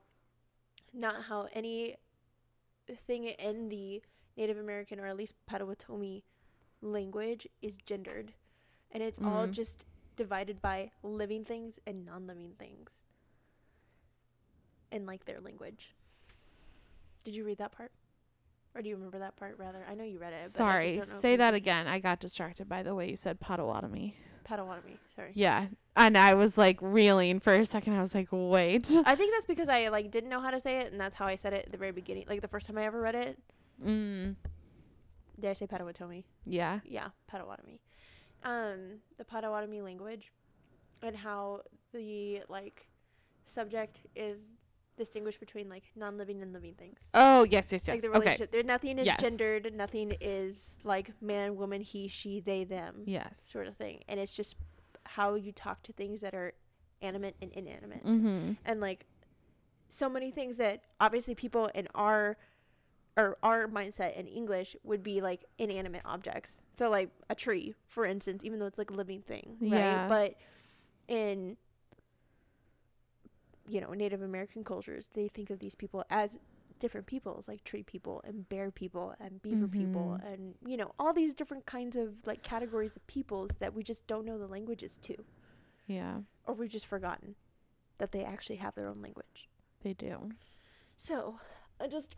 [0.92, 1.96] not how any
[3.06, 4.02] thing in the
[4.36, 6.22] Native American or at least Potawatomi
[6.82, 8.32] language is gendered
[8.92, 9.52] and it's all Mhm.
[9.52, 9.86] just
[10.16, 12.90] divided by living things and non-living things
[14.92, 15.94] in like their language.
[17.24, 17.90] Did you read that part?
[18.74, 19.84] Or do you remember that part rather?
[19.88, 20.42] I know you read it.
[20.42, 21.86] but Sorry, don't know if say that again.
[21.86, 24.16] I got distracted by the way you said Potawatomi.
[24.44, 24.98] Potawatomi.
[25.14, 25.30] Sorry.
[25.34, 25.66] Yeah,
[25.96, 27.94] and I was like reeling for a second.
[27.94, 28.90] I was like, wait.
[29.06, 31.26] I think that's because I like didn't know how to say it, and that's how
[31.26, 32.24] I said it at the very beginning.
[32.28, 33.38] Like the first time I ever read it,
[33.84, 34.36] Mm.
[35.40, 36.24] did I say Potawatomi?
[36.44, 36.80] Yeah.
[36.84, 37.80] Yeah, Potawatomi.
[38.42, 40.30] Um, the Potawatomi language,
[41.02, 41.60] and how
[41.92, 42.86] the like
[43.46, 44.38] subject is
[44.96, 46.98] distinguished between like non-living and living things.
[47.12, 47.88] Oh yes, yes, yes.
[47.88, 48.18] Like the okay.
[48.18, 48.52] relationship.
[48.52, 49.20] There, nothing is Yes.
[49.20, 49.72] gendered.
[49.74, 53.02] Nothing is like man, woman, he, she, they, them.
[53.06, 53.40] Yes.
[53.50, 54.02] sort of thing.
[54.08, 54.56] And it's just
[55.04, 56.54] how you talk to things that are
[57.02, 58.04] animate and inanimate.
[58.04, 58.52] Mm-hmm.
[58.64, 59.06] And like
[59.88, 62.36] so many things that obviously people in our
[63.16, 66.58] or our mindset in English would be like inanimate objects.
[66.76, 69.70] So like a tree, for instance, even though it's like a living thing, right?
[69.70, 70.08] Yeah.
[70.08, 70.34] But
[71.06, 71.56] in
[73.68, 76.38] you know, Native American cultures, they think of these people as
[76.80, 80.32] different peoples, like tree people and bear people and beaver people Mhm.
[80.32, 84.06] and you know, all these different kinds of like categories of peoples that we just
[84.06, 85.24] don't know the languages to
[85.86, 87.36] Yeah, or we've just forgotten
[87.98, 89.48] that they actually have their own language.
[89.82, 90.30] they do.
[90.96, 91.38] So,
[91.80, 92.14] I just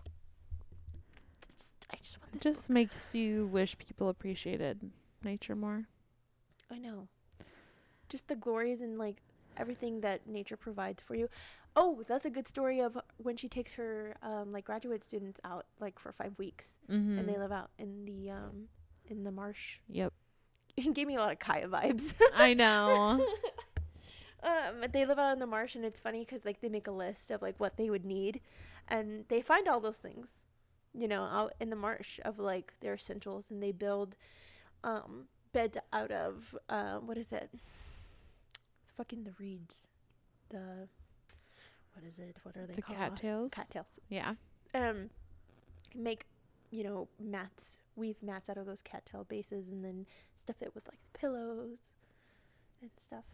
[1.55, 2.41] just I just want this.
[2.43, 4.91] It just makes you wish people appreciated
[5.23, 5.87] nature more.
[6.71, 7.09] I know.
[8.09, 9.23] Just the glories and like
[9.57, 11.29] everything that nature provides for you.
[11.75, 15.67] Oh, that's a good story of when she takes her um like graduate students out
[15.81, 17.19] like for 5 weeks Mm-hmm.
[17.19, 18.69] and they live out in the um
[19.07, 19.79] in the marsh.
[19.89, 20.13] Yep.
[20.77, 22.13] It gave me a lot of Kya vibes.
[22.35, 23.25] I know.
[24.43, 26.91] um they live out in the marsh and it's funny cuz like they make a
[26.93, 28.41] list of like what they would need
[28.89, 30.29] and they find all those things
[30.95, 34.15] you know out in the marsh of like their essentials and they build
[34.85, 37.51] um beds out of uh, what is it
[38.97, 39.89] fucking the reeds.
[40.51, 40.89] The
[41.95, 42.37] what is it?
[42.43, 42.99] What are they the called?
[42.99, 43.51] cattails.
[43.53, 43.87] cattails.
[44.09, 44.35] Yeah.
[44.75, 45.11] um
[45.95, 46.27] make
[46.71, 50.07] you know mats weave mats out of those cattail bases and then
[50.39, 51.79] stuff it with like pillows
[52.83, 53.25] and stuff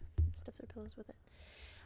[0.41, 1.15] stuff their pillows with it.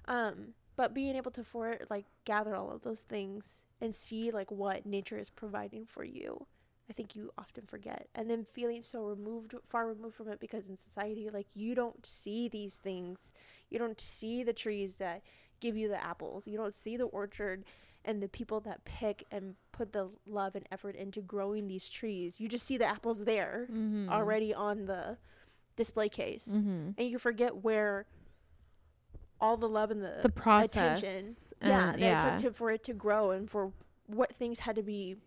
[0.05, 4.51] Um but being able to for like gather all of those things and see like
[4.51, 6.45] what nature is providing for you
[6.89, 8.07] i think you often forget.
[8.15, 12.05] And then feeling so removed far removed from it because in society like you don't
[12.05, 13.31] see these things
[13.69, 15.21] you don't see the trees that
[15.59, 17.63] give you the apples you don't see the orchard
[18.05, 22.39] and the people that pick and put the love and effort into growing these trees.
[22.39, 24.09] You just see the apples there Mm-hmm.
[24.09, 25.17] already on the
[25.75, 26.47] display case.
[26.49, 26.91] Mm-hmm.
[26.97, 28.05] And you forget where
[29.41, 30.99] all the love and the, The process.
[30.99, 32.35] attention and- yeah, that yeah.
[32.35, 33.73] it took to, for it to grow and for
[34.05, 35.17] what things had to be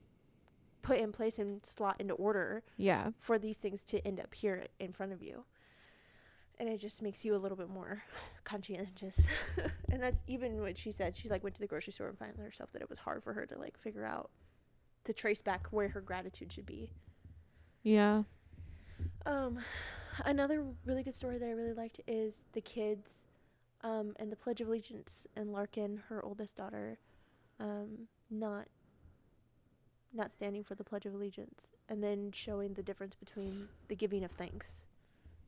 [0.81, 3.11] put in place and slot into order yeah.
[3.21, 5.45] for these things to end up here in front of you.
[6.61, 8.03] And it just makes you a little bit more
[8.45, 9.19] conscientious.
[9.91, 11.17] and that's even what she said.
[11.17, 13.33] She like went to the grocery store and found herself that it was hard for
[13.33, 14.31] her to like figure out
[15.05, 16.91] to trace back where her gratitude should be.
[17.83, 18.25] Yeah.
[19.25, 19.59] Um
[20.27, 23.23] another really good story that I really liked is the kids
[23.83, 26.99] um and the Pledge of Allegiance and Larkin, her oldest daughter,
[27.59, 28.67] um not
[30.13, 34.25] not standing for the Pledge of Allegiance and then showing the difference between the giving
[34.25, 34.83] of thanks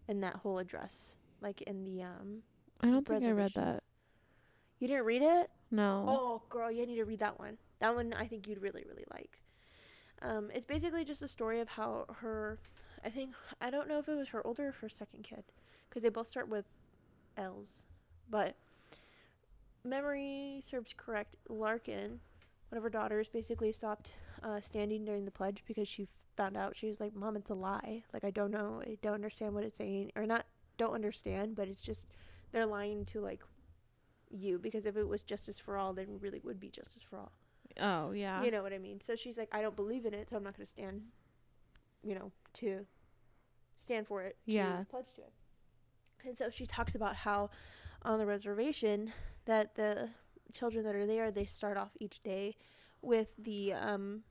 [0.09, 2.42] and that whole address like in the um
[2.80, 3.82] I don't think I read that.
[4.80, 5.50] You didn't read it?
[5.70, 6.05] No.
[6.09, 7.57] Oh, girl, you need to read that one.
[7.78, 9.40] That one I think you'd really, really like.
[10.20, 12.59] Um, it's basically just a story of how her,
[13.05, 15.44] I think, I don't know if it was her older or her second kid,
[15.88, 16.64] because they both start with
[17.36, 17.86] L's.
[18.28, 18.57] But
[19.84, 21.36] memory serves correct.
[21.48, 22.18] Larkin,
[22.70, 26.76] one of her daughters, basically stopped uh, standing during the pledge because she found out
[26.76, 28.05] she was like, "Mom, it's a lie.
[28.12, 30.47] Like I don't know, I don't understand what it's saying, or not,
[30.78, 32.07] don't understand, but it's just
[32.53, 33.43] they're lying to like
[34.30, 37.18] you because if it was justice for all, then it really would be justice for
[37.18, 37.33] all.
[37.80, 38.43] Oh, yeah.
[38.43, 39.01] You know what I mean?
[39.01, 41.03] So she's like, I don't believe in it, so I'm not going to stand,
[42.03, 42.87] you know, to
[43.76, 44.37] stand for it.
[44.47, 44.85] To Yeah.
[44.91, 45.33] Pledge to it.
[46.24, 47.51] And so she talks about how
[48.03, 49.12] on the reservation
[49.47, 50.11] that the
[50.53, 52.57] children that are there, they start off each day
[53.01, 54.22] with the um,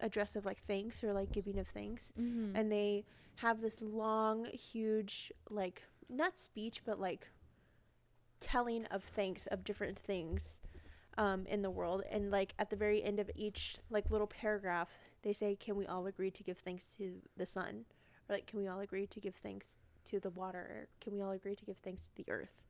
[0.00, 2.12] address of like thanks or like giving of thanks.
[2.18, 2.56] Mm-hmm.
[2.56, 3.04] and they
[3.36, 7.28] have this long huge like not speech but like
[8.40, 10.58] telling of thanks of different things
[11.16, 12.02] um, in the world.
[12.10, 14.88] And like at the very end of each like little paragraph
[15.22, 17.84] they say can we all agree to give thanks to the sun?
[18.28, 19.76] Or like can we all agree to give thanks
[20.06, 20.58] to the water?
[20.58, 22.62] Or can we all agree to give thanks to the earth?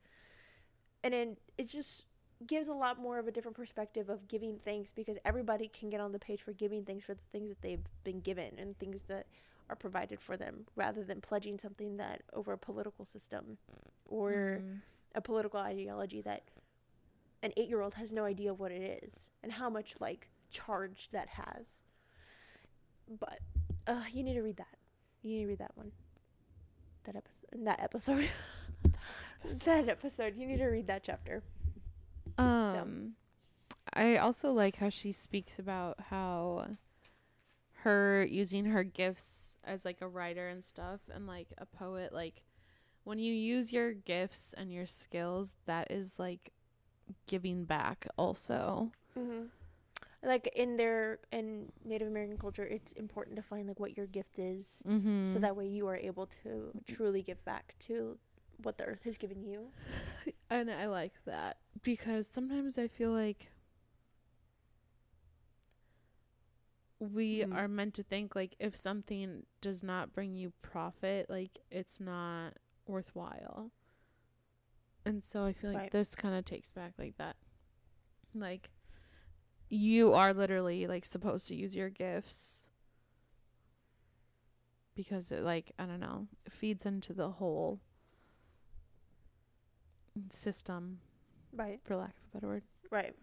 [1.04, 2.04] And then it just
[2.46, 6.00] gives a lot more of a different perspective of giving thanks because everybody can get
[6.00, 9.02] on the page for giving thanks for the things that they've been given and things
[9.08, 9.26] that
[9.68, 13.58] are provided for them rather than pledging something that over a political system
[14.06, 14.80] or Mm.
[15.14, 16.42] a political ideology that
[17.42, 21.08] an eight year old has no idea what it is and how much like charge
[21.12, 21.82] that has.
[23.18, 23.40] But
[23.86, 24.76] uh, you need to read that.
[25.22, 25.92] You need to read that one.
[27.04, 27.64] That episode.
[27.64, 28.28] That episode.
[29.64, 30.36] that episode.
[30.36, 31.42] You need to read that chapter.
[32.38, 33.12] Um,
[33.92, 36.66] I also like how she speaks about how
[37.82, 42.42] her using her gifts as like a writer and stuff and like a poet like
[43.04, 46.52] when you use your gifts and your skills that is like
[47.26, 49.44] giving back also Mm-hmm.
[50.22, 54.38] Like in their in Native American culture, it's important to find like what your gift
[54.38, 55.32] is, mm-hmm.
[55.32, 58.18] so that way you are able to truly give back to
[58.62, 59.68] what the earth has given you.
[60.50, 63.50] and I like that because sometimes I feel like
[67.00, 67.52] we Mm.
[67.52, 72.54] are meant to think like if something does not bring you profit, like it's not
[72.86, 73.70] worthwhile.
[75.04, 75.90] And so I feel like Right.
[75.90, 77.36] this kind of takes back like that.
[78.34, 78.70] Like
[79.70, 82.66] you are literally like supposed to use your gifts
[84.94, 87.80] because it like I don't know, feeds into the whole
[90.30, 91.00] system
[91.52, 91.80] Right.
[91.84, 92.62] for lack of a better word.
[92.90, 93.14] Right.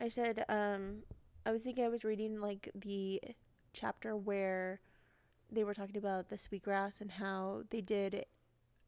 [0.00, 1.02] I said, um,
[1.44, 3.20] I was thinking I was reading like the
[3.72, 4.80] chapter where
[5.50, 8.24] they were talking about the sweetgrass and how they did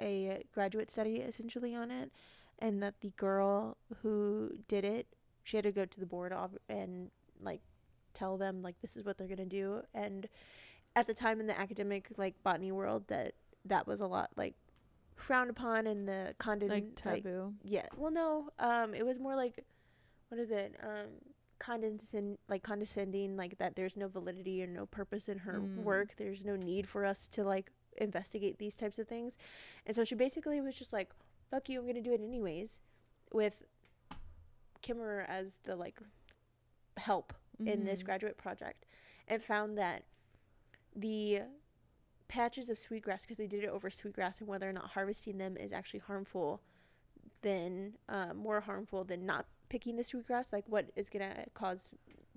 [0.00, 2.10] a graduate study essentially on it,
[2.58, 5.06] and that the girl who did it,
[5.42, 7.60] she had to go to the board of, and like
[8.14, 10.28] tell them like this is what they're gonna do, and
[10.96, 13.34] at the time in the academic like botany world that
[13.64, 14.54] that was a lot like
[15.16, 17.54] frowned upon in the condon like taboo.
[17.62, 17.86] yeah.
[17.96, 18.48] Well, no.
[18.58, 19.64] Um, it was more like,
[20.28, 20.74] what is it?
[20.82, 21.08] Um,
[21.58, 23.76] condescend like condescending, like that.
[23.76, 25.76] There's no validity or no purpose in her Mm.
[25.84, 26.14] work.
[26.16, 29.36] There's no need for us to like investigate these types of things,
[29.86, 31.10] and so she basically was just like,
[31.50, 32.80] "Fuck you, I'm gonna do it anyways,"
[33.32, 33.62] with
[34.82, 36.00] Kimmerer as the like
[36.96, 37.32] help
[37.64, 38.06] in this Mhm.
[38.06, 38.86] graduate project,
[39.28, 40.02] and found that
[40.96, 41.42] the
[42.32, 45.54] patches of sweetgrass because they did it over sweetgrass and whether or not harvesting them
[45.58, 46.62] is actually harmful
[47.42, 51.90] than uh, more harmful than not picking the sweetgrass like what is going to cause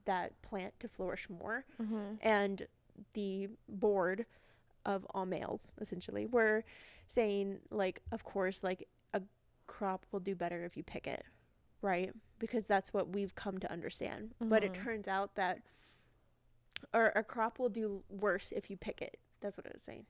[0.03, 2.17] that plant to flourish more Mhm.
[2.21, 2.67] and
[3.13, 4.25] the board
[4.85, 6.63] of all males essentially were
[7.07, 9.21] saying like of course like a
[9.67, 11.23] crop will do better if you pick it
[11.81, 14.83] right because that's what we've come to understand but it Mhm.
[14.83, 15.61] turns out that
[16.93, 20.05] or a crop will do worse if you pick it that's what it was saying.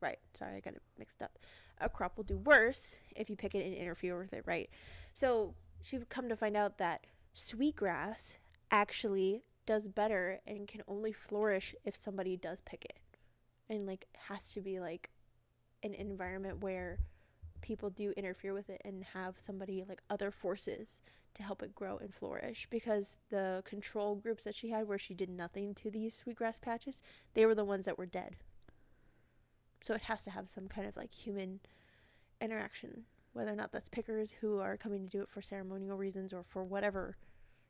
[0.00, 0.18] Right.
[0.38, 1.38] Sorry i got it mixed up.
[1.80, 4.70] A crop will do worse if you pick it and interfere with it right?
[5.14, 8.36] So she would come to find out that sweetgrass
[8.70, 12.98] actually does better and can only flourish if somebody does pick it.
[13.68, 15.10] And like has to be like
[15.82, 16.98] an environment where
[17.60, 21.02] people do interfere with it and have somebody like other forces
[21.34, 25.14] to help it grow and flourish because the control groups that she had where she
[25.14, 27.02] did nothing to these sweetgrass patches
[27.34, 28.36] they were the ones that were dead
[29.82, 31.60] so it has to have some kind of like human
[32.40, 36.32] interaction whether or not that's pickers who are coming to do it for ceremonial reasons
[36.32, 37.16] or for whatever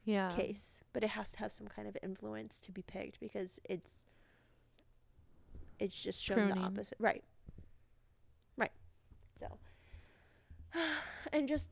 [0.05, 0.45] Yeah.
[0.47, 4.05] case, but it has to have some kind of influence to be picked because it's
[5.79, 6.97] it's just shown the opposite.
[6.99, 7.25] Right.
[8.57, 8.73] Right.
[9.41, 9.47] So
[11.33, 11.69] and just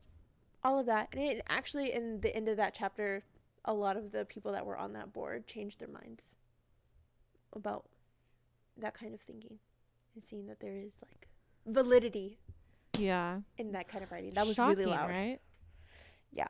[0.63, 1.09] all of that.
[1.13, 3.23] And it actually in the end of that chapter,
[3.65, 6.35] a lot of the people that were on that board changed their minds
[7.53, 7.85] about
[8.77, 9.57] that kind of thinking
[10.13, 11.27] and seeing that there is like
[11.65, 12.37] validity
[12.97, 13.39] Yeah.
[13.57, 14.31] in that kind of writing.
[14.31, 15.09] That was Shocking, really loud.
[15.09, 15.39] right?
[16.31, 16.47] Yeah.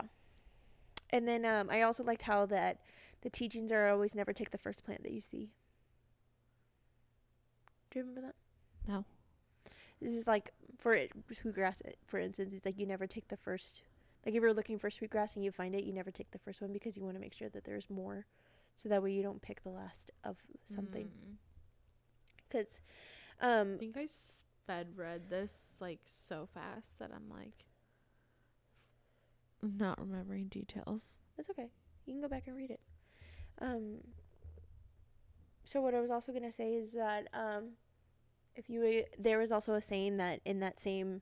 [1.12, 2.80] And then um, I also liked how that
[3.22, 5.51] the teachings are always never take the first plant that you see.
[7.91, 8.36] Do you remember that?
[8.88, 9.06] No.
[10.06, 13.38] This is like for it, sweetgrass, uh, for instance, it's like you never take the
[13.38, 13.82] first.
[14.24, 16.62] Like if you're looking for sweetgrass and you find it, you never take the first
[16.62, 18.28] one because you want to make sure that there's more,
[18.76, 20.38] so that way you don't pick the last of
[20.72, 21.06] something.
[21.06, 21.36] Mm.
[22.47, 22.80] Because,
[23.41, 27.66] um, I think I sped read this like so fast that I'm like
[29.62, 31.20] not remembering details.
[31.36, 31.70] That's okay.
[32.06, 32.80] You can go back and read it.
[33.60, 34.01] Um.
[35.64, 37.70] So what I was also gonna say is that um,
[38.56, 41.22] if you there was also a saying that in that same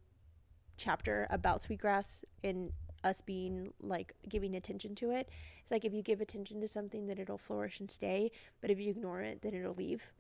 [0.78, 2.72] chapter about sweetgrass and
[3.04, 5.30] us being like giving attention to it,
[5.62, 8.32] it's like if you give attention to something, then it'll flourish and stay.
[8.62, 10.12] But if you ignore it, then it'll leave.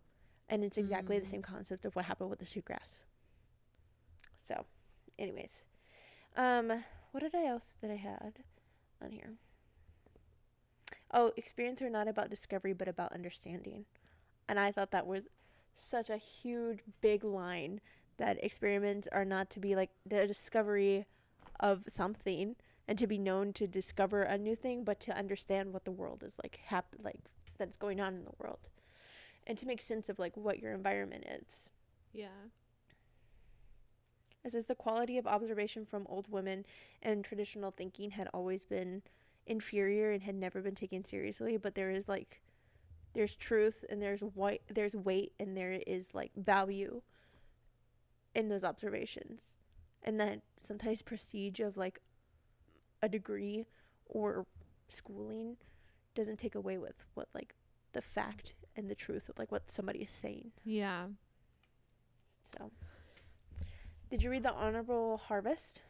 [0.50, 1.30] And it's exactly the Mm.
[1.30, 3.04] same concept of what happened with the sweetgrass.
[4.44, 4.66] So,
[5.18, 5.64] anyways,
[6.36, 8.44] um, what did I else that I had
[9.02, 9.34] on here?
[11.12, 13.86] Oh, experience are not about discovery, but about understanding.
[14.48, 15.24] And I thought that was
[15.76, 17.82] such a huge, big line
[18.18, 21.06] that experiments are not to be like the discovery
[21.60, 22.56] of something
[22.88, 26.24] and to be known to discover a new thing, but to understand what the world
[26.24, 27.20] is like, hap- like
[27.58, 28.60] that's going on in the world,
[29.48, 31.70] and to make sense of like what your environment is.
[32.12, 32.28] Yeah.
[34.44, 36.66] It says the quality of observation from old women
[37.02, 39.02] and traditional thinking had always been
[39.48, 42.42] inferior and had never been taken seriously, but there is like
[43.14, 47.02] there's truth and there's white there's weight and there is like value
[48.36, 49.56] in those observations.
[50.02, 52.02] And that sometimes prestige of like
[53.02, 53.66] a degree
[54.06, 54.46] or
[54.90, 55.58] schooling
[56.16, 57.56] doesn't take away with what like
[57.94, 60.52] the fact and the truth of like what somebody is saying.
[60.66, 61.06] Yeah.
[62.44, 62.72] So
[64.10, 65.82] did you read the honorable harvest?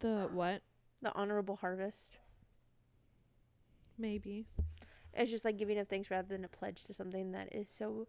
[0.00, 0.62] The what?
[1.02, 2.18] The honorable harvest.
[3.98, 4.46] Maybe.
[5.16, 8.06] It's just like giving of thanks rather than a pledge to something that is so.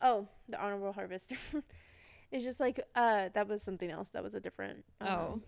[0.00, 1.32] Oh, the honorable harvest.
[2.30, 4.08] it's just like uh, that was something else.
[4.10, 4.84] That was a different.
[5.00, 5.40] Um, Oh.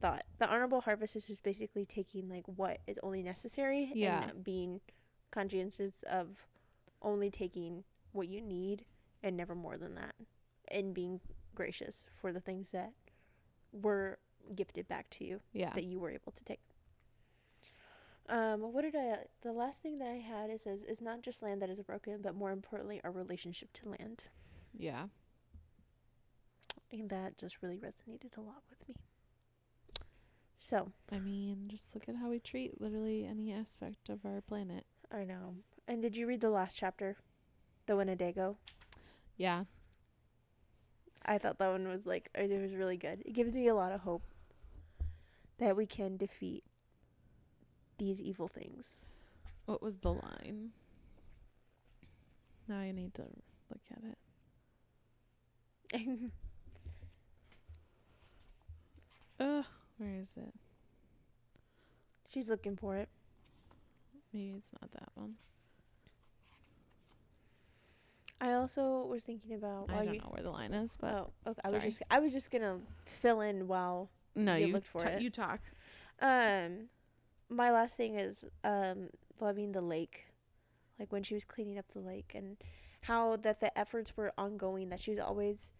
[0.00, 4.24] Thought the honorable harvest is just basically taking like what is only necessary Yeah.
[4.30, 4.80] and being
[5.30, 6.44] conscientious of
[7.00, 8.84] only taking what you need
[9.22, 10.14] and never more than that,
[10.68, 11.20] and being
[11.54, 12.92] gracious for the things that
[13.72, 14.18] were
[14.56, 15.72] gifted back to you Yeah.
[15.74, 16.60] that you were able to take.
[18.28, 19.18] Um, what did I?
[19.42, 22.18] The last thing that I had it says is not just land that is broken,
[22.22, 24.24] but more importantly, our relationship to land,
[24.72, 25.08] Yeah.
[26.90, 28.94] and that just really resonated a lot with me.
[30.60, 34.86] So I mean, just look at how we treat literally any aspect of our planet.
[35.10, 35.56] I know.
[35.88, 37.16] And did you read the last chapter,
[37.86, 38.56] the Winnebago?
[39.36, 39.64] Yeah.
[41.24, 43.22] I thought that one was like it was really good.
[43.26, 44.22] It gives me a lot of hope
[45.58, 46.64] that we can defeat
[48.02, 48.84] these evil things.
[49.66, 50.70] What was the line?
[52.68, 53.22] Now I need to
[53.70, 54.02] look at
[55.94, 56.20] it.
[59.40, 59.64] Ugh,
[59.98, 60.52] where is it?
[62.28, 63.08] She's looking for it.
[64.32, 65.34] Maybe it's not that one.
[68.40, 71.60] I also was thinking about I don't know where the line is, but Oh, okay.
[71.64, 71.90] I was sorry.
[71.90, 75.22] just I was just gonna fill in while no, you you looked for ta- it.
[75.22, 75.60] You talk.
[76.20, 76.88] um
[77.52, 79.08] my last thing is um
[79.40, 80.26] loving the lake.
[80.98, 82.56] Like when she was cleaning up the lake and
[83.02, 85.70] how that the efforts were ongoing that she was always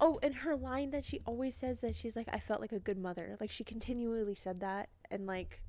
[0.00, 2.78] Oh, and her line that she always says that she's like I felt like a
[2.78, 3.36] good mother.
[3.40, 5.60] Like she continually said that and like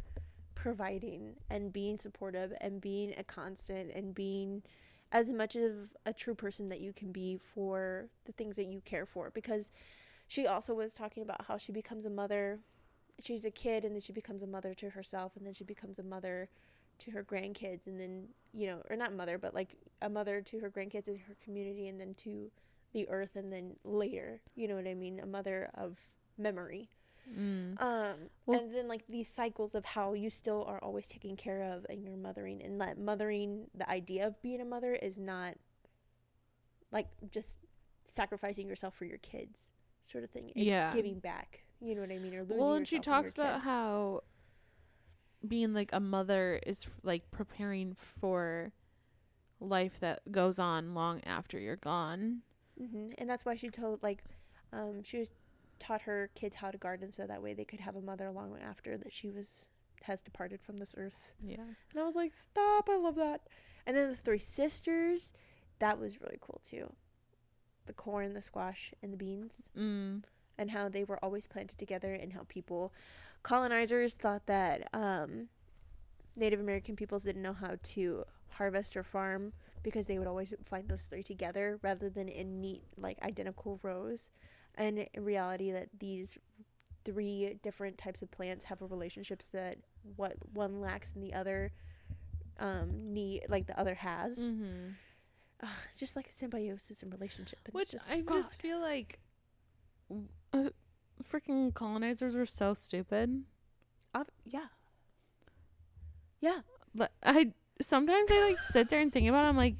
[0.53, 4.63] providing and being supportive and being a constant and being
[5.11, 8.81] as much of a true person that you can be for the things that you
[8.83, 9.69] care for because
[10.27, 12.59] she also was talking about how she becomes a mother
[13.21, 15.97] she's a kid and then she becomes a mother to herself and then she becomes
[15.99, 16.49] a mother
[16.99, 20.59] to her grandkids and then you know or not mother but like a mother to
[20.59, 22.49] her grandkids and her community and then to
[22.93, 25.97] the earth and then later you know what i mean a mother of
[26.37, 26.89] memory
[27.27, 27.81] Mm.
[27.81, 31.63] um Well- and then like these cycles of how you still are always taken care
[31.73, 35.55] of and you're mothering and that mothering the idea of being a mother is not
[36.91, 37.55] like just
[38.13, 39.65] sacrificing yourself for your kids
[40.09, 40.93] sort of thing it's Yeah.
[40.93, 43.65] giving back you know what i mean or losing Well, and she talks about kids.
[43.65, 44.21] how
[45.47, 48.71] being like a mother is like preparing for
[49.59, 52.41] life that goes on long after you're gone.
[52.81, 53.11] Mm-hmm.
[53.17, 54.23] And that's why she told like,
[54.73, 55.29] um, she was
[55.79, 58.57] taught her kids how to garden so that way they could have a mother long
[58.61, 59.67] after that she was
[60.03, 61.15] has departed from this earth.
[61.43, 61.57] Yeah.
[61.91, 62.89] And I was like, stop!
[62.89, 63.41] I love that.
[63.87, 65.31] And then the three sisters,
[65.79, 66.91] that was really cool too.
[67.85, 70.23] The corn, the squash, and the beans, Mm.
[70.57, 72.93] And how they were always planted together, and how people,
[73.43, 75.47] colonizers, thought that um,
[76.35, 79.53] Native American peoples didn't know how to harvest or farm
[79.83, 84.29] because they would always find those three together rather than in neat, like identical rows.
[84.75, 86.37] And in reality, that these
[87.03, 89.77] three different types of plants have a relationships that
[90.15, 91.71] what one lacks and the other
[92.59, 94.89] um need like the other has Mm-hmm.
[95.89, 98.41] It's just like a symbiosis and relationship and Which just, I God.
[98.41, 99.19] just feel like
[100.55, 100.69] uh,
[101.23, 103.43] freaking colonizers were so stupid.
[104.15, 104.67] Ob- yeah
[106.39, 106.59] yeah
[106.93, 107.51] But I
[107.81, 109.45] sometimes I like sit there and think about.
[109.45, 109.75] It, I'm like,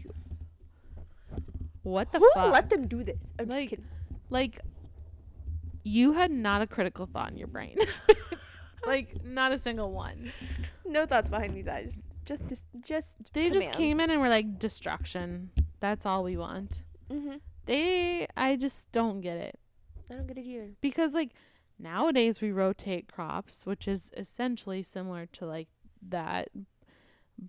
[1.84, 2.52] what the who fuck?
[2.52, 3.86] let them do this i'm Like, just kidding
[4.30, 4.60] like,
[5.84, 7.78] you had not a critical thought in your brain.
[8.88, 10.32] like not a single one.
[10.84, 11.96] no thoughts behind these eyes
[12.26, 15.52] just just just They just came in and were like destruction.
[15.80, 16.82] That's all we want.
[17.10, 17.36] mm-hmm.
[17.68, 19.60] They I just don't get it.
[20.10, 21.32] I don't get it either Because like
[21.78, 25.68] nowadays we rotate crops, which is essentially similar to like
[26.08, 26.50] that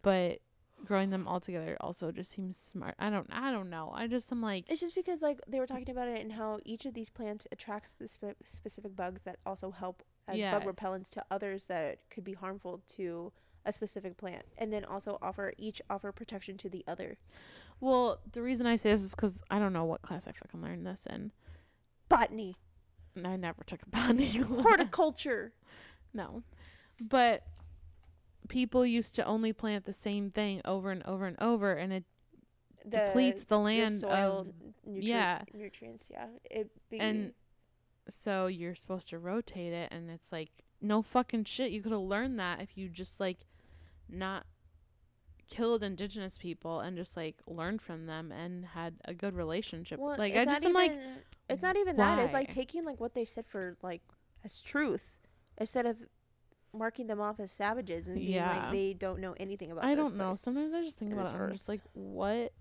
[0.02, 0.40] but
[0.84, 2.94] growing them all together also just seems smart.
[2.98, 3.92] I don't I don't know.
[3.94, 6.60] I just am like it's just because like they were talking about it and how
[6.64, 11.24] each of these plants attracts speci- specific bugs that also help as bug repellents to
[11.30, 13.32] others that could be harmful to
[13.64, 17.16] a specific plant and then also offer each offer protection to the other
[17.78, 20.62] well, the reason I say this is cuz I don't know what class I fucking
[20.62, 21.32] learned this in.
[22.08, 22.56] Botany
[23.14, 24.62] And I never took a botany class.
[24.62, 25.52] horticulture
[26.14, 26.42] No.
[27.00, 27.42] But
[28.48, 32.04] people used to only plant the same thing over and over and over and it
[32.84, 34.46] the, depletes the the land soil of
[34.88, 35.42] nutri- yeah.
[35.52, 37.32] nutrients yeah it be, and
[38.08, 40.50] so you're supposed to rotate it and it's like
[40.80, 43.38] no fucking shit you could have learned that if you just like
[44.08, 44.46] not
[45.48, 49.98] killed indigenous people and just like learned from them and had a good relationship.
[49.98, 50.92] Well, like i just am like
[51.48, 54.02] it's not even that it's like taking like what they said for like
[54.44, 55.04] as truth
[55.58, 55.96] instead of
[56.72, 58.64] marking them off as savages and being Yeah.
[58.64, 60.34] like they don't know anything about i don't know.
[60.34, 62.52] sometimes i just think about it i'm just like what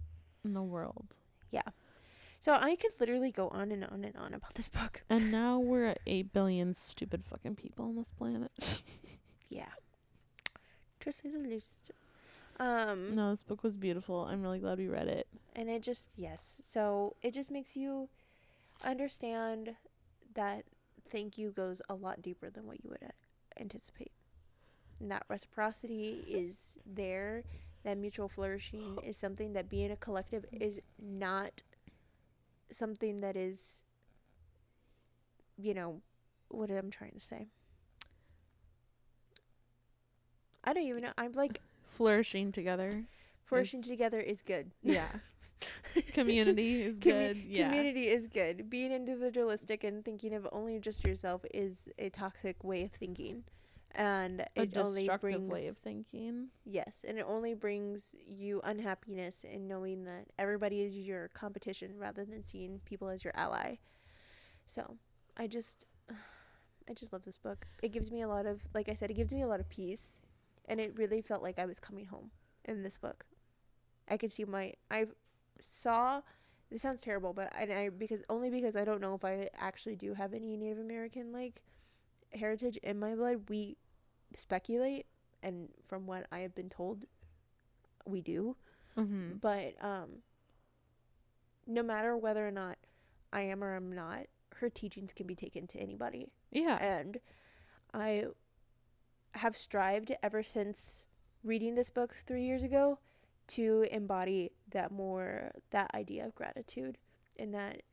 [0.43, 1.15] in the world?
[1.51, 1.63] Yeah.
[2.39, 5.01] so i could literally go on and on and on about this book.
[5.09, 8.51] And now we're at 8 billion stupid fucking people on this planet.
[9.49, 9.65] Yeah.
[11.01, 11.91] To say the least
[12.59, 16.09] um no this book was beautiful i'm really glad we read it and it just
[16.15, 18.07] yes so it just makes you
[18.83, 19.75] understand
[20.35, 20.63] that
[21.09, 23.11] thank you goes a lot deeper than what you would uh,
[23.59, 24.11] anticipate
[24.99, 27.43] and that reciprocity is there.
[27.83, 31.61] That mutual flourishing is something that being a collective is not
[32.71, 33.83] something that is,
[35.57, 36.01] you know,
[36.47, 37.47] what I'm trying to say.
[40.63, 41.11] I don't even know.
[41.17, 41.61] I'm like
[41.95, 43.03] Flourishing together.
[43.45, 44.71] flourishing Is- together is good.
[44.83, 45.07] Yeah.
[46.13, 47.37] Community is Commu- good.
[47.47, 47.67] Yeah.
[47.69, 48.69] Community is good.
[48.69, 53.43] Being individualistic and thinking of only just yourself is a toxic way of thinking.
[53.97, 56.49] And a it only brings way of thinking.
[56.65, 62.25] yes, and it only brings you unhappiness in knowing that everybody is your competition rather
[62.25, 63.75] than seeing people as your ally.
[64.65, 64.97] So,
[65.37, 65.85] I just
[66.89, 67.65] I just love this book.
[67.81, 69.69] It gives me a lot of like I said, it gives me a lot of
[69.69, 70.19] peace
[70.67, 72.31] and it really felt like I was coming home
[72.63, 73.25] in this book.
[74.07, 75.05] I could see my I
[75.59, 76.21] saw
[76.69, 79.95] this sounds terrible, but I, I because only because I don't know if I actually
[79.95, 81.61] do have any Native American like
[82.33, 83.49] heritage in my blood.
[83.49, 83.77] We
[84.35, 85.05] speculate,
[85.43, 87.05] and from what I have been told,
[88.05, 88.55] we do.
[88.97, 89.37] Mm-hmm.
[89.41, 90.09] But um,
[91.67, 92.77] no matter whether or not
[93.31, 94.21] I am or I'm not,
[94.55, 96.77] her teachings can be taken to anybody Yeah.
[96.81, 97.19] and
[97.93, 98.25] I
[99.35, 101.05] have strived ever since
[101.43, 102.99] reading this book three years ago
[103.47, 106.97] to embody that more that idea of gratitude
[107.37, 107.83] and that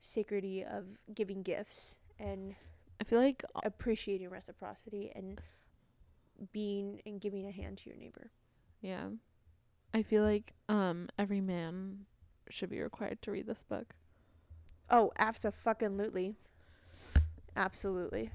[0.00, 0.84] sacredity of
[1.14, 2.54] giving gifts and
[3.00, 5.40] I feel like appreciating reciprocity and
[6.52, 8.30] being and giving a hand to your neighbor.
[8.80, 9.08] yeah.
[9.92, 12.06] I feel like um every man
[12.48, 13.94] should be required to read this book.
[14.90, 16.34] Oh, absolutely.
[17.56, 18.30] Absolutely.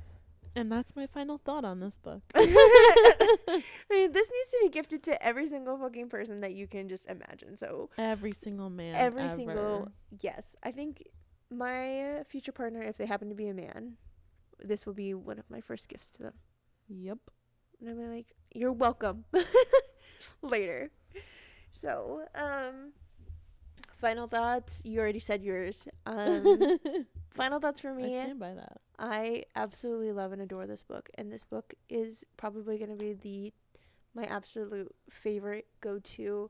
[0.56, 2.22] And that's my final thought on this book.
[2.36, 6.88] I mean, this needs to be gifted to every single fucking person that you can
[6.88, 7.58] just imagine.
[7.58, 8.96] So Every single man.
[8.96, 9.36] every ever.
[9.36, 9.88] single
[10.22, 11.04] yes i think
[11.50, 13.98] my future partner if they happen to be a man
[14.64, 16.34] this will be one of my first gifts to them
[16.88, 17.18] Yep.
[17.82, 19.26] and i'm like you're welcome
[20.42, 20.90] later
[21.74, 22.94] so um
[24.00, 26.78] final thoughts you already said yours um
[27.36, 28.06] final thoughts for me.
[28.06, 28.82] I stand by that.
[28.98, 33.14] I absolutely love and adore this book, and this book is probably going to be
[33.14, 33.54] the
[34.14, 36.50] my absolute favorite go to,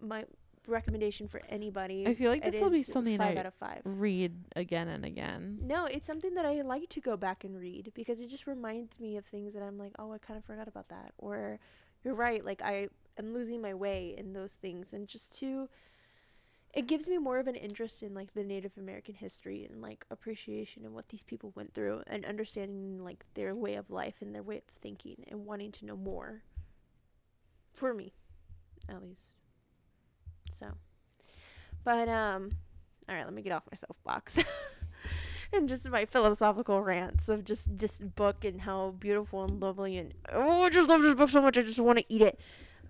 [0.00, 0.24] my
[0.66, 2.06] recommendation for anybody.
[2.06, 3.82] I feel like this will be something five I out of five.
[3.84, 5.58] read again and again.
[5.62, 8.98] No, it's something that I like to go back and read because it just reminds
[9.00, 11.58] me of things that I'm like, oh, I kind of forgot about that, or
[12.04, 12.88] you're right, like I
[13.18, 15.68] am losing my way in those things, and just to
[16.72, 20.04] it gives me more of an interest in like the Native American history and like
[20.10, 24.34] appreciation of what these people went through and understanding like their way of life and
[24.34, 26.42] their way of thinking and wanting to know more.
[27.74, 28.12] For me,
[28.88, 29.36] at least.
[30.58, 30.66] So,
[31.82, 32.50] but um,
[33.08, 34.38] all right, let me get off my soapbox.
[35.52, 40.14] and just my philosophical rants of just this book and how beautiful and lovely and
[40.32, 41.58] oh, I just love this book so much.
[41.58, 42.38] I just want to eat it.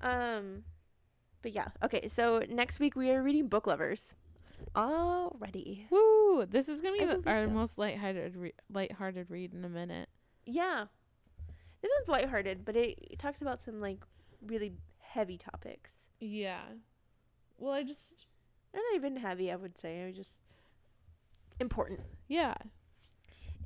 [0.03, 0.64] Um,
[1.43, 2.09] but yeah, okay.
[2.09, 4.14] So next week we are reading Book Lovers.
[4.76, 6.47] Already, Woo!
[6.47, 7.51] This is gonna be the- our so.
[7.51, 10.09] most lighthearted, re- lighthearted read in a minute.
[10.47, 10.86] yeah.
[11.82, 14.01] This one's lighthearted, but it, it talks about some like
[14.47, 15.91] really heavy topics.
[16.20, 16.61] Yeah.
[17.57, 18.26] Well, I just
[18.73, 19.97] They're not even heavy, I would say.
[19.97, 20.40] They're just
[21.59, 22.01] important.
[22.28, 22.52] yeah,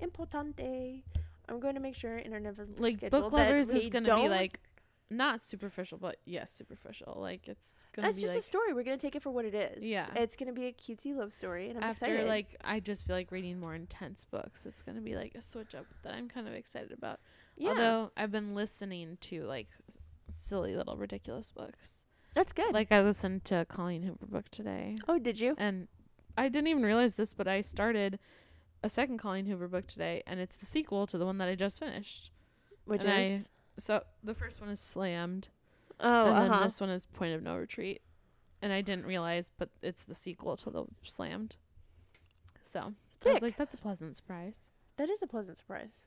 [0.01, 1.03] Importante.
[1.49, 4.61] I'm going to make sure in our never like book lovers is gonna be like
[5.11, 7.17] not superficial, but yes, superficial.
[7.21, 8.73] Like it's gonna That's be just like a story.
[8.73, 9.85] We're gonna take it for what it is.
[9.85, 10.07] Yeah.
[10.17, 12.27] it's gonna be a cutesy love story, and I'm after excited.
[12.29, 14.67] like I just feel like reading more intense books.
[14.67, 17.21] It's gonna be like a switch up that I'm kind of excited about.
[17.57, 19.69] yeah, Although I've been listening to like
[20.31, 22.05] silly little ridiculous books.
[22.35, 22.73] that's good.
[22.73, 25.55] Like I listened to a Colleen Hoover book today, oh, did you?
[25.59, 25.89] and
[26.37, 28.19] I didn't even realize this, but I started
[28.83, 31.55] a second Colleen Hoover book today, and it's the sequel to the one that I
[31.55, 32.31] just finished.
[32.87, 35.49] Which and I- is So the first one is Slammed,
[36.01, 38.03] oh, and uh then this one is Point of No Retreat.
[38.63, 41.57] And I didn't realize, but it's the sequel to the Slammed.
[42.63, 42.93] So I
[43.23, 43.33] Sick.
[43.35, 44.69] was like, that's a pleasant surprise.
[44.97, 46.01] That is a pleasant surprise.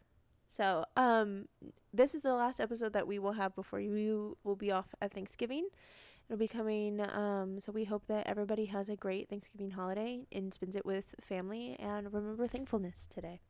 [0.50, 1.48] So, um,
[1.94, 5.14] this is the last episode that we will have before you will be off at
[5.14, 5.68] Thanksgiving.
[6.30, 7.00] It'll be coming.
[7.00, 11.16] Um, so we hope that everybody has a great Thanksgiving holiday and spends it with
[11.22, 11.76] family.
[11.80, 13.42] And remember thankfulness today,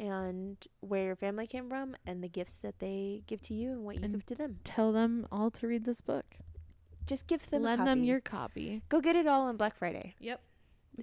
[0.00, 3.84] and where your family came from, and the gifts that they give to you, and
[3.84, 4.58] what you And give to them.
[4.64, 6.24] Tell them all to read this book.
[7.06, 7.62] Just give them.
[7.62, 8.82] Lend them your copy.
[8.88, 10.14] Go get it all on Black Friday.
[10.18, 10.40] Yep.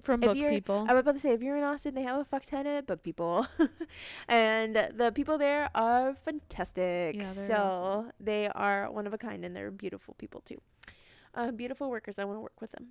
[0.02, 0.86] From If book people.
[0.88, 2.86] I was about to say, if you're in Austin, they have a fuck ton of
[2.86, 3.46] book people,
[4.28, 7.16] and the people there are fantastic.
[7.16, 8.12] Yeah, they're so awesome.
[8.20, 10.60] they are one of a kind, and they're beautiful people too.
[11.34, 12.16] Uh, beautiful workers.
[12.18, 12.88] I want to work with them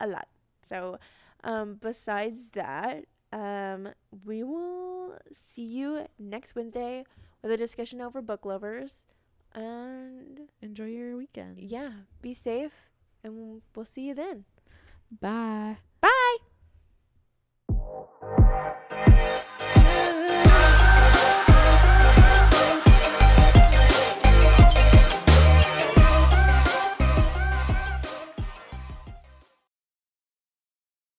[0.00, 0.28] a lot.
[0.68, 0.98] So,
[1.44, 3.88] um, besides that, um,
[4.24, 7.04] we will see you next Wednesday
[7.42, 9.06] with a discussion over book lovers.
[9.54, 11.58] And enjoy your weekend.
[11.58, 11.90] Yeah,
[12.20, 12.90] be safe,
[13.24, 14.44] and we'll see you then.
[15.20, 15.78] Bye.
[16.00, 16.36] Bye.